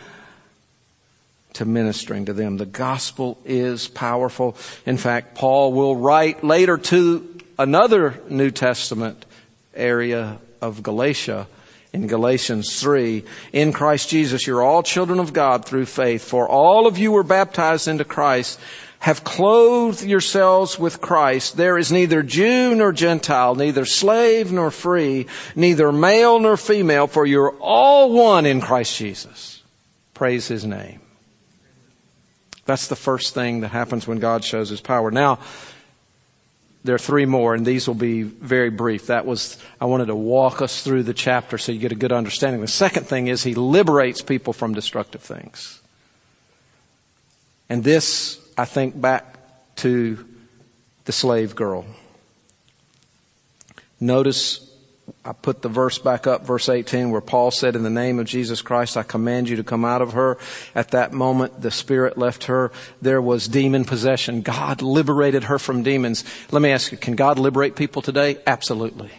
to 1.54 1.66
ministering 1.66 2.26
to 2.26 2.34
them. 2.34 2.58
The 2.58 2.66
gospel 2.66 3.38
is 3.46 3.88
powerful. 3.88 4.58
In 4.86 4.98
fact, 4.98 5.36
Paul 5.36 5.74
will 5.74 5.96
write 5.96 6.44
later 6.44 6.78
to 6.78 7.40
another 7.60 8.22
New 8.30 8.52
Testament 8.52 9.26
area 9.76 10.40
of 10.62 10.84
Galatia 10.84 11.48
in 11.94 12.08
Galatians 12.08 12.82
3, 12.82 13.24
in 13.54 13.72
Christ 13.72 14.10
Jesus, 14.10 14.48
you're 14.48 14.64
all 14.64 14.82
children 14.82 15.20
of 15.20 15.32
God 15.32 15.64
through 15.64 15.86
faith. 15.86 16.24
For 16.24 16.50
all 16.50 16.88
of 16.88 16.98
you 16.98 17.12
were 17.12 17.24
baptized 17.24 17.88
into 17.88 18.04
Christ, 18.04 18.60
have 18.98 19.24
clothed 19.24 20.04
yourselves 20.04 20.80
with 20.80 21.02
Christ. 21.02 21.56
There 21.56 21.78
is 21.78 21.92
neither 21.92 22.24
Jew 22.24 22.74
nor 22.74 22.94
Gentile, 22.94 23.54
neither 23.54 23.86
slave 23.86 24.52
nor 24.52 24.72
free, 24.72 25.28
neither 25.56 25.92
male 25.92 26.40
nor 26.40 26.58
female, 26.58 27.06
for 27.06 27.28
you're 27.28 27.56
all 27.60 28.12
one 28.12 28.48
in 28.48 28.60
Christ 28.60 28.98
Jesus. 28.98 29.62
Praise 30.16 30.48
His 30.48 30.66
name. 30.66 31.03
That's 32.66 32.88
the 32.88 32.96
first 32.96 33.34
thing 33.34 33.62
that 33.62 33.70
happens 33.70 34.08
when 34.08 34.20
God 34.20 34.44
shows 34.44 34.70
His 34.70 34.82
power. 34.82 35.12
Now, 35.12 35.40
there 36.84 36.96
are 36.96 37.00
three 37.00 37.26
more, 37.26 37.56
and 37.56 37.66
these 37.66 37.88
will 37.88 37.96
be 37.96 38.24
very 38.24 38.70
brief. 38.70 39.08
That 39.08 39.26
was, 39.26 39.58
I 39.80 39.86
wanted 39.86 40.08
to 40.08 40.16
walk 40.16 40.62
us 40.62 40.84
through 40.84 41.04
the 41.04 41.14
chapter 41.14 41.58
so 41.58 41.72
you 41.72 41.80
get 41.80 41.94
a 41.94 41.96
good 41.96 42.12
understanding. 42.12 42.60
The 42.60 42.68
second 42.68 43.08
thing 43.08 43.28
is 43.28 43.42
he 43.42 43.56
liberates 43.56 44.22
people 44.22 44.52
from 44.52 44.74
destructive 44.74 45.22
things. 45.22 45.82
And 47.70 47.84
this, 47.84 48.40
I 48.58 48.66
think 48.66 49.00
back 49.00 49.38
to 49.78 50.26
the 51.06 51.14
slave 51.14 51.56
girl. 51.56 51.86
Notice 54.00 54.70
I 55.26 55.32
put 55.32 55.62
the 55.62 55.70
verse 55.70 55.98
back 56.00 56.28
up, 56.28 56.46
verse 56.46 56.68
18, 56.68 57.10
where 57.10 57.22
Paul 57.22 57.50
said, 57.50 57.78
in 57.78 57.84
the 57.84 57.90
name 57.90 58.20
of 58.20 58.26
Jesus 58.26 58.62
Christ, 58.62 58.98
I 58.98 59.04
command 59.04 59.48
you 59.48 59.56
to 59.56 59.64
come 59.64 59.86
out 59.86 60.02
of 60.02 60.14
her. 60.14 60.38
At 60.76 60.92
that 60.92 61.14
moment, 61.14 61.62
the 61.62 61.72
spirit 61.72 62.18
left 62.18 62.46
her. 62.46 62.74
There 63.02 63.22
was 63.22 63.48
demon 63.48 63.86
possession. 63.86 64.42
God 64.42 64.82
liberated 64.82 65.46
her 65.46 65.58
from 65.60 65.82
demons. 65.82 66.26
Let 66.52 66.62
me 66.62 66.72
ask 66.72 66.92
you, 66.92 66.98
can 66.98 67.16
God 67.16 67.40
liberate 67.40 67.78
people 67.78 68.02
today? 68.02 68.38
Absolutely. 68.46 69.12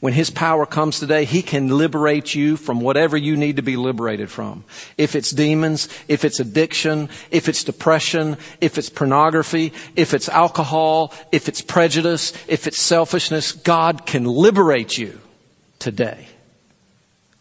When 0.00 0.12
His 0.12 0.30
power 0.30 0.66
comes 0.66 1.00
today, 1.00 1.24
He 1.24 1.42
can 1.42 1.68
liberate 1.68 2.34
you 2.34 2.56
from 2.56 2.80
whatever 2.80 3.16
you 3.16 3.36
need 3.36 3.56
to 3.56 3.62
be 3.62 3.76
liberated 3.76 4.30
from. 4.30 4.64
If 4.98 5.14
it's 5.14 5.30
demons, 5.30 5.88
if 6.08 6.24
it's 6.24 6.40
addiction, 6.40 7.08
if 7.30 7.48
it's 7.48 7.64
depression, 7.64 8.36
if 8.60 8.78
it's 8.78 8.90
pornography, 8.90 9.72
if 9.94 10.12
it's 10.12 10.28
alcohol, 10.28 11.14
if 11.32 11.48
it's 11.48 11.62
prejudice, 11.62 12.32
if 12.46 12.66
it's 12.66 12.80
selfishness, 12.80 13.52
God 13.52 14.06
can 14.06 14.24
liberate 14.24 14.98
you 14.98 15.18
today. 15.78 16.28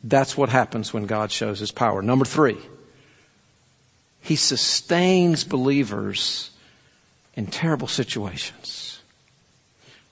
That's 0.04 0.38
what 0.38 0.50
happens 0.50 0.94
when 0.94 1.08
God 1.08 1.32
shows 1.32 1.60
His 1.60 1.72
power. 1.72 2.02
Number 2.02 2.26
three, 2.26 2.58
He 4.22 4.36
sustains 4.36 5.44
believers 5.44 6.52
in 7.36 7.48
terrible 7.48 7.88
situations. 7.88 9.02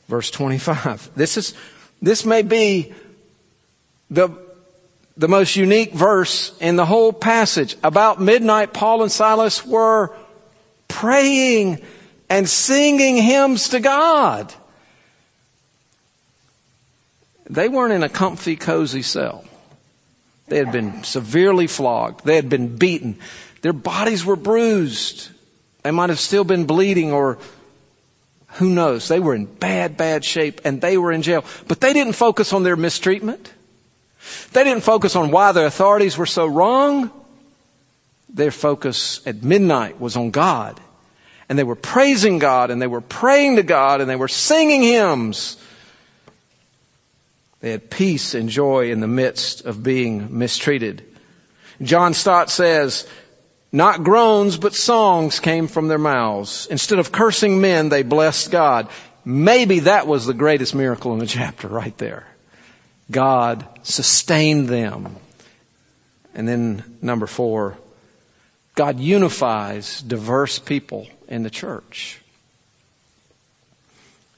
Verse 0.08 0.30
25. 0.32 1.12
This 1.16 1.38
is, 1.38 1.54
this 2.04 2.26
may 2.26 2.42
be 2.42 2.94
the, 4.12 4.30
the 5.16 5.30
most 5.30 5.56
unique 5.56 5.94
verse 5.94 6.56
in 6.60 6.76
the 6.76 6.86
whole 6.86 7.14
passage. 7.14 7.78
About 7.82 8.20
midnight, 8.20 8.74
Paul 8.74 9.04
and 9.04 9.12
Silas 9.12 9.66
were 9.66 10.14
praying 10.90 11.82
and 12.30 12.48
singing 12.48 13.16
hymns 13.16 13.70
to 13.70 13.80
God. 13.80 14.54
They 17.50 17.70
weren't 17.70 17.94
in 17.94 18.04
a 18.04 18.10
comfy, 18.10 18.58
cozy 18.58 19.02
cell. 19.02 19.46
They 20.48 20.58
had 20.58 20.74
been 20.74 21.06
severely 21.06 21.68
flogged. 21.68 22.26
They 22.26 22.36
had 22.36 22.50
been 22.50 22.76
beaten. 22.76 23.18
Their 23.62 23.72
bodies 23.72 24.26
were 24.26 24.36
bruised. 24.36 25.30
They 25.84 25.92
might 25.92 26.10
have 26.10 26.20
still 26.20 26.44
been 26.44 26.66
bleeding 26.66 27.14
or 27.14 27.38
who 28.54 28.70
knows? 28.70 29.08
They 29.08 29.20
were 29.20 29.34
in 29.34 29.46
bad, 29.46 29.98
bad 29.98 30.24
shape 30.24 30.62
and 30.64 30.80
they 30.80 30.98
were 30.98 31.12
in 31.12 31.22
jail. 31.22 31.44
But 31.68 31.82
they 31.82 31.94
didn't 31.94 32.14
focus 32.14 32.54
on 32.54 32.64
their 32.64 32.76
mistreatment. 32.76 33.52
They 34.52 34.64
didn't 34.64 34.84
focus 34.84 35.16
on 35.16 35.32
why 35.32 35.52
the 35.52 35.66
authorities 35.66 36.18
were 36.18 36.26
so 36.26 36.46
wrong. 36.46 37.12
Their 38.30 38.52
focus 38.52 39.26
at 39.26 39.44
midnight 39.44 40.00
was 40.00 40.16
on 40.16 40.32
God. 40.32 40.80
And 41.50 41.58
they 41.58 41.64
were 41.64 41.76
praising 41.76 42.40
God 42.40 42.70
and 42.70 42.82
they 42.82 42.88
were 42.88 43.02
praying 43.02 43.58
to 43.58 43.64
God 43.64 44.02
and 44.02 44.10
they 44.10 44.16
were 44.16 44.28
singing 44.28 44.84
hymns. 44.84 45.58
They 47.60 47.72
had 47.72 47.90
peace 47.90 48.34
and 48.34 48.50
joy 48.50 48.92
in 48.92 49.00
the 49.00 49.08
midst 49.08 49.66
of 49.66 49.84
being 49.84 50.38
mistreated. 50.38 51.04
John 51.82 52.14
Stott 52.14 52.50
says, 52.50 53.08
not 53.74 54.04
groans, 54.04 54.56
but 54.56 54.76
songs 54.76 55.40
came 55.40 55.68
from 55.68 55.88
their 55.88 55.98
mouths. 55.98 56.68
Instead 56.68 57.00
of 57.00 57.12
cursing 57.12 57.60
men, 57.60 57.90
they 57.90 58.04
blessed 58.04 58.52
God. 58.52 58.88
maybe 59.26 59.80
that 59.80 60.06
was 60.06 60.26
the 60.26 60.34
greatest 60.34 60.76
miracle 60.76 61.14
in 61.14 61.20
the 61.20 61.26
chapter 61.26 61.68
right 61.68 61.98
there. 61.98 62.28
God 63.10 63.66
sustained 63.82 64.70
them. 64.70 65.16
And 66.36 66.48
then 66.48 66.84
number 67.02 67.26
four, 67.26 67.78
God 68.76 69.00
unifies 69.00 70.02
diverse 70.02 70.60
people 70.60 71.08
in 71.28 71.44
the 71.44 71.50
church. 71.50 72.22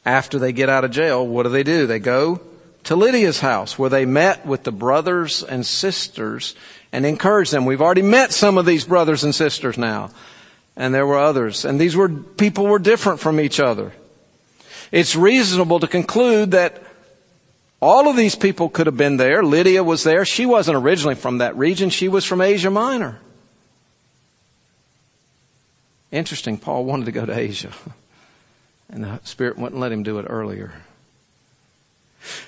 After 0.05 0.39
they 0.39 0.53
get 0.53 0.69
out 0.69 0.85
of 0.85 0.91
jail, 0.91 1.25
what 1.25 1.43
do 1.43 1.49
they 1.49 1.63
do? 1.63 1.87
They 1.87 1.99
go 1.99 2.41
to 2.85 2.95
Lydia's 2.95 3.39
house 3.39 3.77
where 3.77 3.89
they 3.89 4.05
met 4.05 4.45
with 4.45 4.63
the 4.63 4.71
brothers 4.71 5.43
and 5.43 5.65
sisters 5.65 6.55
and 6.95 7.05
encourage 7.05 7.49
them. 7.51 7.65
We've 7.65 7.81
already 7.81 8.03
met 8.03 8.31
some 8.31 8.57
of 8.57 8.65
these 8.65 8.85
brothers 8.85 9.25
and 9.25 9.35
sisters 9.35 9.77
now. 9.77 10.11
And 10.77 10.93
there 10.93 11.05
were 11.05 11.17
others. 11.17 11.65
And 11.65 11.77
these 11.77 11.93
were, 11.93 12.07
people 12.07 12.67
were 12.67 12.79
different 12.79 13.19
from 13.19 13.41
each 13.41 13.59
other. 13.59 13.91
It's 14.93 15.13
reasonable 15.13 15.81
to 15.81 15.87
conclude 15.87 16.51
that 16.51 16.81
all 17.81 18.07
of 18.07 18.15
these 18.15 18.35
people 18.35 18.69
could 18.69 18.85
have 18.85 18.95
been 18.95 19.17
there. 19.17 19.43
Lydia 19.43 19.83
was 19.83 20.05
there. 20.05 20.23
She 20.23 20.45
wasn't 20.45 20.77
originally 20.77 21.15
from 21.15 21.39
that 21.39 21.57
region. 21.57 21.89
She 21.89 22.07
was 22.07 22.23
from 22.23 22.39
Asia 22.39 22.69
Minor. 22.69 23.19
Interesting, 26.11 26.57
Paul 26.57 26.85
wanted 26.85 27.07
to 27.07 27.11
go 27.11 27.25
to 27.25 27.37
Asia. 27.37 27.73
And 28.87 29.03
the 29.03 29.19
Spirit 29.25 29.57
wouldn't 29.57 29.81
let 29.81 29.91
him 29.91 30.03
do 30.03 30.17
it 30.19 30.27
earlier. 30.29 30.71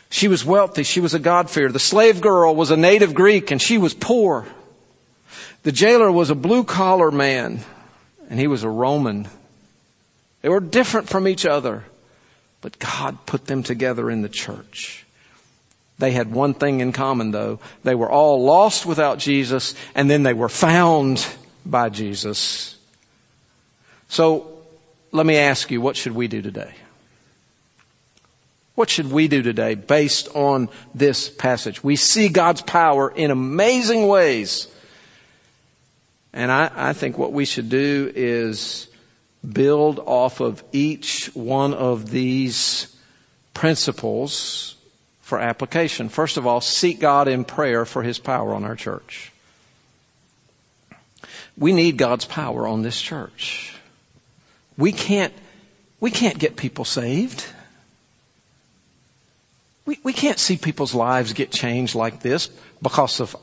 She 0.10 0.28
was 0.28 0.46
wealthy. 0.46 0.84
She 0.84 1.00
was 1.00 1.14
a 1.14 1.20
God-fearer. 1.20 1.72
The 1.72 1.80
slave 1.80 2.22
girl 2.22 2.56
was 2.56 2.72
a 2.72 2.78
native 2.78 3.14
Greek 3.14 3.52
and 3.52 3.62
she 3.62 3.78
was 3.78 3.94
poor. 3.94 4.48
The 5.64 5.72
jailer 5.72 6.12
was 6.12 6.30
a 6.30 6.36
blue-collar 6.36 7.12
man 7.12 7.60
and 8.30 8.40
he 8.40 8.48
was 8.48 8.64
a 8.64 8.70
Roman. 8.70 9.28
They 10.42 10.50
were 10.50 10.60
different 10.60 11.10
from 11.10 11.28
each 11.28 11.46
other, 11.46 11.84
but 12.62 12.80
God 12.80 13.26
put 13.26 13.48
them 13.48 13.64
together 13.64 14.10
in 14.10 14.22
the 14.22 14.30
church. 14.30 15.06
They 16.00 16.12
had 16.12 16.32
one 16.32 16.54
thing 16.54 16.80
in 16.80 16.92
common 16.94 17.32
though. 17.32 17.60
They 17.84 17.96
were 17.96 18.10
all 18.10 18.44
lost 18.44 18.86
without 18.86 19.18
Jesus 19.18 19.76
and 19.96 20.10
then 20.10 20.24
they 20.24 20.34
were 20.34 20.50
found 20.50 21.26
by 21.66 21.90
Jesus. 21.90 22.78
So 24.10 24.60
let 25.12 25.26
me 25.26 25.38
ask 25.38 25.72
you, 25.72 25.82
what 25.82 25.98
should 25.98 26.14
we 26.14 26.28
do 26.28 26.42
today? 26.42 26.74
What 28.78 28.92
should 28.92 29.12
we 29.12 29.28
do 29.28 29.42
today 29.42 29.74
based 29.74 30.28
on 30.36 30.70
this 30.94 31.30
passage? 31.30 31.84
We 31.84 31.96
see 31.96 32.30
God's 32.30 32.62
power 32.62 33.10
in 33.10 33.32
amazing 33.32 34.08
ways. 34.08 34.68
And 36.32 36.52
I, 36.52 36.70
I, 36.76 36.94
think 36.94 37.18
what 37.18 37.34
we 37.34 37.46
should 37.46 37.70
do 37.70 38.14
is 38.16 38.88
build 39.44 39.98
off 39.98 40.42
of 40.42 40.64
each 40.74 41.32
one 41.34 41.74
of 41.74 42.12
these 42.12 42.96
principles 43.56 44.76
for 45.22 45.40
application. 45.40 46.08
First 46.08 46.38
of 46.38 46.46
all, 46.46 46.62
seek 46.62 47.00
God 47.00 47.28
in 47.28 47.46
prayer 47.46 47.84
for 47.84 48.04
His 48.04 48.20
power 48.20 48.54
on 48.54 48.64
our 48.64 48.76
church. 48.76 49.32
We 51.58 51.74
need 51.74 51.98
God's 51.98 52.26
power 52.26 52.68
on 52.68 52.84
this 52.84 53.02
church. 53.02 53.76
We 54.78 54.92
can't, 54.92 55.34
we 56.00 56.12
can't 56.12 56.38
get 56.38 56.58
people 56.58 56.86
saved. 56.86 57.44
We, 59.88 59.98
we 60.04 60.12
can't 60.12 60.38
see 60.38 60.58
people's 60.58 60.94
lives 60.94 61.32
get 61.32 61.50
changed 61.50 61.96
like 61.96 62.20
this 62.20 62.50
because 62.82 63.22
of 63.22 63.38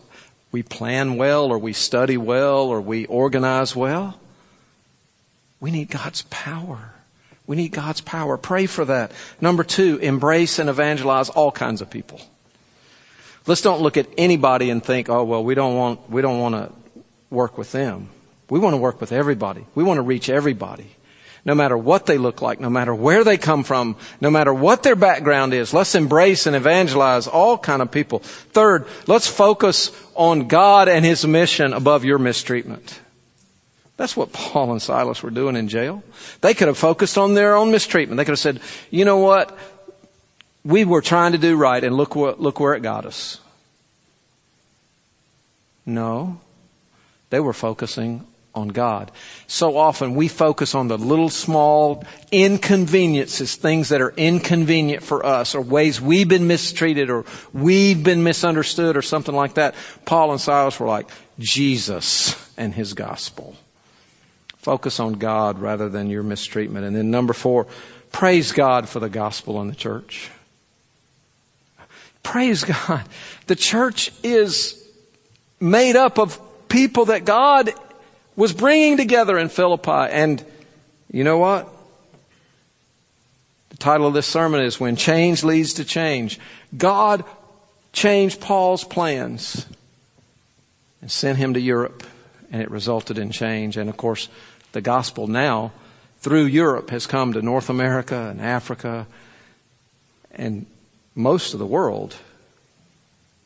we 0.53 0.62
plan 0.62 1.16
well 1.16 1.47
or 1.47 1.59
we 1.59 1.72
study 1.72 2.18
well 2.18 2.68
or 2.68 2.82
we 2.82 3.07
organize 3.07 3.74
well. 3.74 4.20
We 5.59 5.70
need 5.70 5.88
God's 5.88 6.20
power. 6.28 6.92
We 7.47 7.57
need 7.57 7.72
God's 7.72 8.03
power. 8.03 8.36
Pray 8.36 8.66
for 8.66 8.84
that. 8.84 9.12
Number 9.40 9.64
two, 9.64 9.97
embrace 9.97 10.59
and 10.59 10.68
evangelize 10.68 11.30
all 11.30 11.51
kinds 11.51 11.80
of 11.80 11.88
people. 11.88 12.20
Let's 13.47 13.62
don't 13.62 13.80
look 13.80 13.97
at 13.97 14.07
anybody 14.18 14.68
and 14.68 14.84
think, 14.84 15.09
oh 15.09 15.24
well, 15.24 15.42
we 15.42 15.55
don't 15.55 15.76
want, 15.76 16.11
we 16.11 16.20
don't 16.20 16.40
want 16.40 16.55
to 16.57 16.70
work 17.30 17.57
with 17.57 17.72
them. 17.72 18.11
We 18.51 18.59
want 18.59 18.74
to 18.74 18.78
work 18.78 19.01
with 19.01 19.12
everybody. 19.12 19.64
We 19.74 19.82
want 19.82 19.97
to 19.97 20.03
reach 20.03 20.28
everybody 20.28 20.93
no 21.45 21.55
matter 21.55 21.76
what 21.76 22.07
they 22.07 22.16
look 22.16 22.40
like, 22.40 22.59
no 22.59 22.70
matter 22.70 22.95
where 22.95 23.22
they 23.22 23.36
come 23.36 23.64
from, 23.64 23.97
no 24.20 24.30
matter 24.30 24.53
what 24.53 24.82
their 24.82 24.97
background 24.97 25.53
is. 25.53 25.74
Let's 25.74 25.95
embrace 25.95 26.47
and 26.47 26.57
evangelize 26.57 27.26
all 27.26 27.59
kind 27.59 27.82
of 27.82 27.90
people. 27.90 28.20
Third, 28.20 28.86
let's 29.07 29.26
focus 29.26 29.90
on 30.14 30.49
God 30.49 30.88
and 30.88 31.05
His 31.05 31.26
mission 31.26 31.74
above 31.74 32.05
your 32.05 32.18
mistreatment. 32.18 33.01
That's 33.97 34.16
what 34.16 34.32
Paul 34.32 34.72
and 34.72 34.82
Silas 34.82 35.22
were 35.22 35.30
doing 35.30 35.55
in 35.55 35.68
jail. 35.68 36.03
They 36.40 36.55
could 36.55 36.68
have 36.68 36.78
focused 36.78 37.18
on 37.18 37.34
their 37.34 37.55
own 37.55 37.70
mistreatment. 37.70 38.16
They 38.16 38.24
could 38.24 38.32
have 38.32 38.38
said, 38.38 38.61
you 38.90 39.05
know 39.05 39.18
what? 39.18 39.57
We 40.64 40.84
were 40.84 41.03
trying 41.03 41.32
to 41.32 41.38
do 41.38 41.57
right 41.57 41.82
and 41.84 41.95
look 41.95 42.16
what, 42.16 42.40
look 42.40 42.59
where 42.59 42.74
it 42.74 42.82
got 42.82 43.05
us. 43.05 43.38
No. 45.86 46.40
They 47.30 47.38
were 47.38 47.53
focusing 47.53 48.26
on 48.55 48.69
God. 48.69 49.11
So 49.47 49.77
often 49.77 50.15
we 50.15 50.29
focus 50.29 50.75
on 50.75 50.89
the 50.89 50.97
little 50.97 51.29
small 51.29 52.05
inconveniences, 52.31 53.57
things 53.57 53.89
that 53.89 54.01
are 54.01 54.15
inconvenient 54.17 55.03
for 55.03 55.27
us, 55.27 55.55
or 55.55 55.61
ways 55.61 56.01
we've 56.01 56.29
been 56.29 56.47
mistreated, 56.47 57.11
or 57.11 57.25
we've 57.53 58.03
been 58.03 58.23
misunderstood, 58.23 58.97
or 58.97 59.03
something 59.03 59.35
like 59.35 59.55
that. 59.55 59.75
Paul 60.05 60.33
and 60.33 60.41
Silas 60.41 60.79
were 60.79 60.87
like, 60.87 61.09
Jesus 61.39 62.37
and 62.57 62.73
His 62.73 62.95
gospel. 62.95 63.57
Focus 64.59 65.01
on 65.01 65.15
God 65.15 65.59
rather 65.59 65.89
than 65.89 66.09
your 66.09 66.23
mistreatment. 66.23 66.87
And 66.87 66.97
then 66.97 67.11
number 67.11 67.33
four, 67.33 67.67
praise 68.13 68.53
God 68.53 68.89
for 68.89 69.01
the 69.01 69.11
gospel 69.11 69.61
in 69.61 69.69
the 69.69 69.75
church. 69.75 70.31
Praise 72.23 72.65
God. 72.65 73.05
The 73.47 73.57
church 73.57 74.11
is 74.23 74.83
made 75.61 75.97
up 75.97 76.19
of 76.19 76.41
people 76.69 77.07
that 77.07 77.25
God 77.25 77.73
was 78.37 78.53
bringing 78.53 78.97
together 78.97 79.39
in 79.39 79.49
Philippi. 79.49 79.91
And 79.91 80.45
you 81.11 81.24
know 81.24 81.39
what? 81.39 81.68
The 83.70 83.76
title 83.76 84.07
of 84.07 84.14
this 84.14 84.26
sermon 84.26 84.62
is 84.62 84.78
When 84.78 84.97
Change 84.97 85.45
Leads 85.45 85.74
to 85.74 85.85
Change. 85.85 86.39
God 86.76 87.24
changed 87.93 88.41
Paul's 88.41 88.85
plans 88.85 89.66
and 91.01 91.11
sent 91.11 91.39
him 91.39 91.55
to 91.55 91.61
Europe, 91.61 92.03
and 92.51 92.62
it 92.62 92.70
resulted 92.70 93.18
in 93.18 93.30
change. 93.30 93.76
And 93.76 93.89
of 93.91 93.97
course, 93.97 94.28
the 94.72 94.80
gospel 94.80 95.26
now 95.26 95.72
through 96.18 96.45
Europe 96.45 96.91
has 96.91 97.07
come 97.07 97.32
to 97.35 97.43
North 97.43 97.68
America 97.68 98.28
and 98.30 98.41
Africa 98.41 99.07
and 100.32 100.66
most 101.14 101.53
of 101.53 101.61
the 101.61 101.66
world 101.66 102.16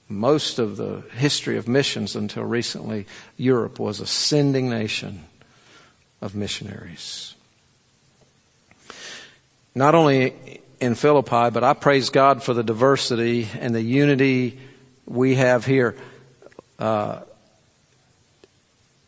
most 0.08 0.58
of 0.58 0.76
the 0.76 1.02
history 1.16 1.58
of 1.58 1.68
missions 1.68 2.16
until 2.16 2.44
recently, 2.44 3.06
Europe 3.36 3.78
was 3.78 4.00
a 4.00 4.06
sending 4.06 4.70
nation 4.70 5.24
of 6.20 6.34
missionaries. 6.34 7.34
Not 9.74 9.94
only 9.94 10.60
in 10.80 10.94
Philippi, 10.94 11.50
but 11.50 11.62
I 11.62 11.74
praise 11.74 12.10
God 12.10 12.42
for 12.42 12.54
the 12.54 12.62
diversity 12.62 13.48
and 13.60 13.74
the 13.74 13.82
unity 13.82 14.58
we 15.06 15.34
have 15.34 15.64
here. 15.64 15.94
Uh, 16.78 17.20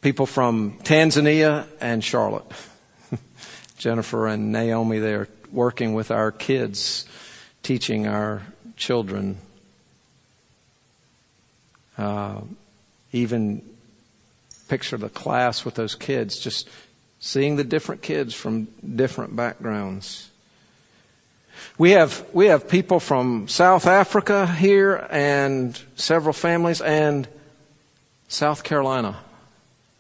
people 0.01 0.27
from 0.27 0.79
Tanzania 0.81 1.67
and 1.81 2.05
Charlotte. 2.05 2.47
Jennifer 3.79 4.27
and 4.27 4.53
Naomi, 4.53 4.99
they're 4.99 5.29
working 5.51 5.95
with 5.95 6.11
our 6.11 6.31
kids, 6.31 7.07
teaching 7.63 8.07
our 8.07 8.43
children 8.77 9.39
uh, 11.99 12.41
even 13.13 13.63
picture 14.69 14.97
the 14.97 15.09
class 15.09 15.65
with 15.65 15.75
those 15.75 15.95
kids, 15.95 16.39
just 16.39 16.69
seeing 17.19 17.57
the 17.57 17.65
different 17.65 18.03
kids 18.03 18.35
from 18.35 18.69
different 18.97 19.37
backgrounds. 19.37 20.31
We 21.77 21.91
have, 21.91 22.25
we 22.33 22.47
have 22.47 22.69
people 22.69 23.01
from 23.01 23.49
South 23.49 23.87
Africa 23.87 24.47
here 24.47 25.07
and 25.11 25.79
several 25.97 26.33
families 26.33 26.81
and 26.81 27.29
South 28.29 28.63
Carolina. 28.65 29.19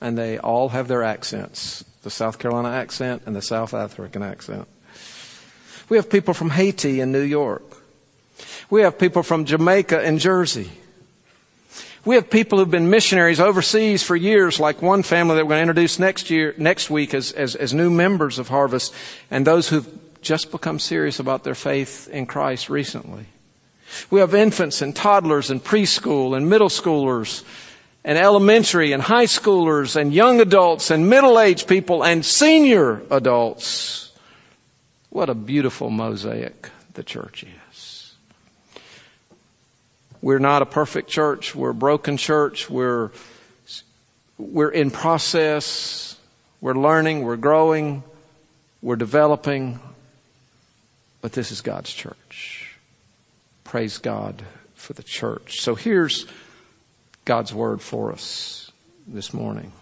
And 0.00 0.16
they 0.16 0.38
all 0.38 0.70
have 0.70 0.88
their 0.88 1.02
accents. 1.02 1.84
The 2.02 2.10
South 2.10 2.38
Carolina 2.38 2.70
accent 2.70 3.22
and 3.26 3.36
the 3.36 3.42
South 3.42 3.74
African 3.74 4.22
accent. 4.22 4.66
We 5.90 5.98
have 5.98 6.08
people 6.08 6.32
from 6.32 6.50
Haiti 6.50 7.00
and 7.00 7.12
New 7.12 7.20
York. 7.20 7.62
We 8.70 8.82
have 8.82 8.98
people 8.98 9.22
from 9.22 9.44
Jamaica 9.44 10.00
and 10.00 10.18
Jersey. 10.18 10.70
We 12.04 12.14
have 12.14 12.30
people 12.30 12.58
who've 12.58 12.70
been 12.70 12.88
missionaries 12.88 13.40
overseas 13.40 14.02
for 14.02 14.16
years, 14.16 14.58
like 14.58 14.80
one 14.80 15.02
family 15.02 15.36
that 15.36 15.44
we're 15.44 15.50
going 15.50 15.66
to 15.66 15.70
introduce 15.70 15.98
next 15.98 16.30
year, 16.30 16.54
next 16.56 16.88
week 16.88 17.12
as, 17.12 17.32
as, 17.32 17.54
as 17.54 17.74
new 17.74 17.90
members 17.90 18.38
of 18.38 18.48
Harvest, 18.48 18.94
and 19.30 19.46
those 19.46 19.68
who've 19.68 19.86
just 20.22 20.50
become 20.50 20.78
serious 20.78 21.20
about 21.20 21.44
their 21.44 21.54
faith 21.54 22.08
in 22.08 22.24
Christ 22.26 22.70
recently. 22.70 23.26
We 24.10 24.20
have 24.20 24.34
infants 24.34 24.80
and 24.80 24.96
toddlers 24.96 25.50
and 25.50 25.62
preschool 25.62 26.36
and 26.36 26.48
middle 26.48 26.68
schoolers 26.68 27.44
and 28.02 28.16
elementary 28.16 28.92
and 28.92 29.02
high 29.02 29.26
schoolers 29.26 29.96
and 29.96 30.12
young 30.12 30.40
adults 30.40 30.90
and 30.90 31.10
middle-aged 31.10 31.68
people 31.68 32.02
and 32.02 32.24
senior 32.24 33.02
adults. 33.10 34.12
What 35.10 35.28
a 35.28 35.34
beautiful 35.34 35.90
mosaic 35.90 36.70
the 36.94 37.02
church 37.02 37.42
is. 37.42 37.59
We're 40.22 40.38
not 40.38 40.62
a 40.62 40.66
perfect 40.66 41.08
church. 41.08 41.54
We're 41.54 41.70
a 41.70 41.74
broken 41.74 42.16
church. 42.16 42.68
We're, 42.68 43.10
we're 44.36 44.70
in 44.70 44.90
process. 44.90 46.16
We're 46.60 46.74
learning. 46.74 47.22
We're 47.22 47.36
growing. 47.36 48.02
We're 48.82 48.96
developing. 48.96 49.80
But 51.22 51.32
this 51.32 51.50
is 51.50 51.62
God's 51.62 51.92
church. 51.92 52.76
Praise 53.64 53.98
God 53.98 54.42
for 54.74 54.92
the 54.92 55.02
church. 55.02 55.60
So 55.60 55.74
here's 55.74 56.26
God's 57.24 57.54
word 57.54 57.80
for 57.80 58.12
us 58.12 58.70
this 59.06 59.32
morning. 59.32 59.72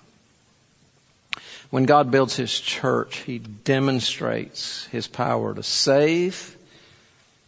When 1.70 1.84
God 1.84 2.10
builds 2.10 2.36
His 2.36 2.58
church, 2.58 3.18
He 3.18 3.38
demonstrates 3.38 4.86
His 4.86 5.06
power 5.06 5.54
to 5.54 5.62
save, 5.62 6.56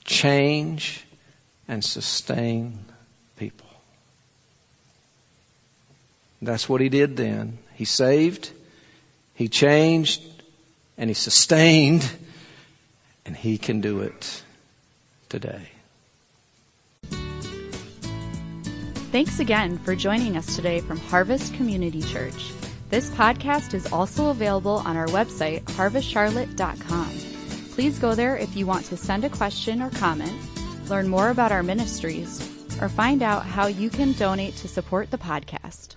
change, 0.04 1.04
and 1.70 1.84
sustain 1.84 2.76
people. 3.36 3.68
That's 6.42 6.68
what 6.68 6.80
He 6.80 6.88
did 6.88 7.16
then. 7.16 7.58
He 7.74 7.84
saved, 7.84 8.50
He 9.34 9.46
changed, 9.46 10.20
and 10.98 11.08
He 11.08 11.14
sustained, 11.14 12.10
and 13.24 13.36
He 13.36 13.56
can 13.56 13.80
do 13.80 14.00
it 14.00 14.42
today. 15.28 15.68
Thanks 19.12 19.38
again 19.38 19.78
for 19.78 19.94
joining 19.94 20.36
us 20.36 20.56
today 20.56 20.80
from 20.80 20.98
Harvest 20.98 21.54
Community 21.54 22.02
Church. 22.02 22.50
This 22.88 23.10
podcast 23.10 23.74
is 23.74 23.86
also 23.92 24.30
available 24.30 24.82
on 24.84 24.96
our 24.96 25.06
website, 25.06 25.62
harvestcharlotte.com. 25.62 27.10
Please 27.70 28.00
go 28.00 28.16
there 28.16 28.36
if 28.36 28.56
you 28.56 28.66
want 28.66 28.86
to 28.86 28.96
send 28.96 29.24
a 29.24 29.30
question 29.30 29.80
or 29.80 29.90
comment, 29.90 30.32
learn 30.90 31.08
more 31.08 31.30
about 31.30 31.52
our 31.52 31.62
ministries, 31.62 32.40
or 32.80 32.88
find 32.88 33.22
out 33.22 33.46
how 33.46 33.66
you 33.66 33.88
can 33.88 34.12
donate 34.12 34.56
to 34.56 34.68
support 34.68 35.10
the 35.10 35.18
podcast. 35.18 35.96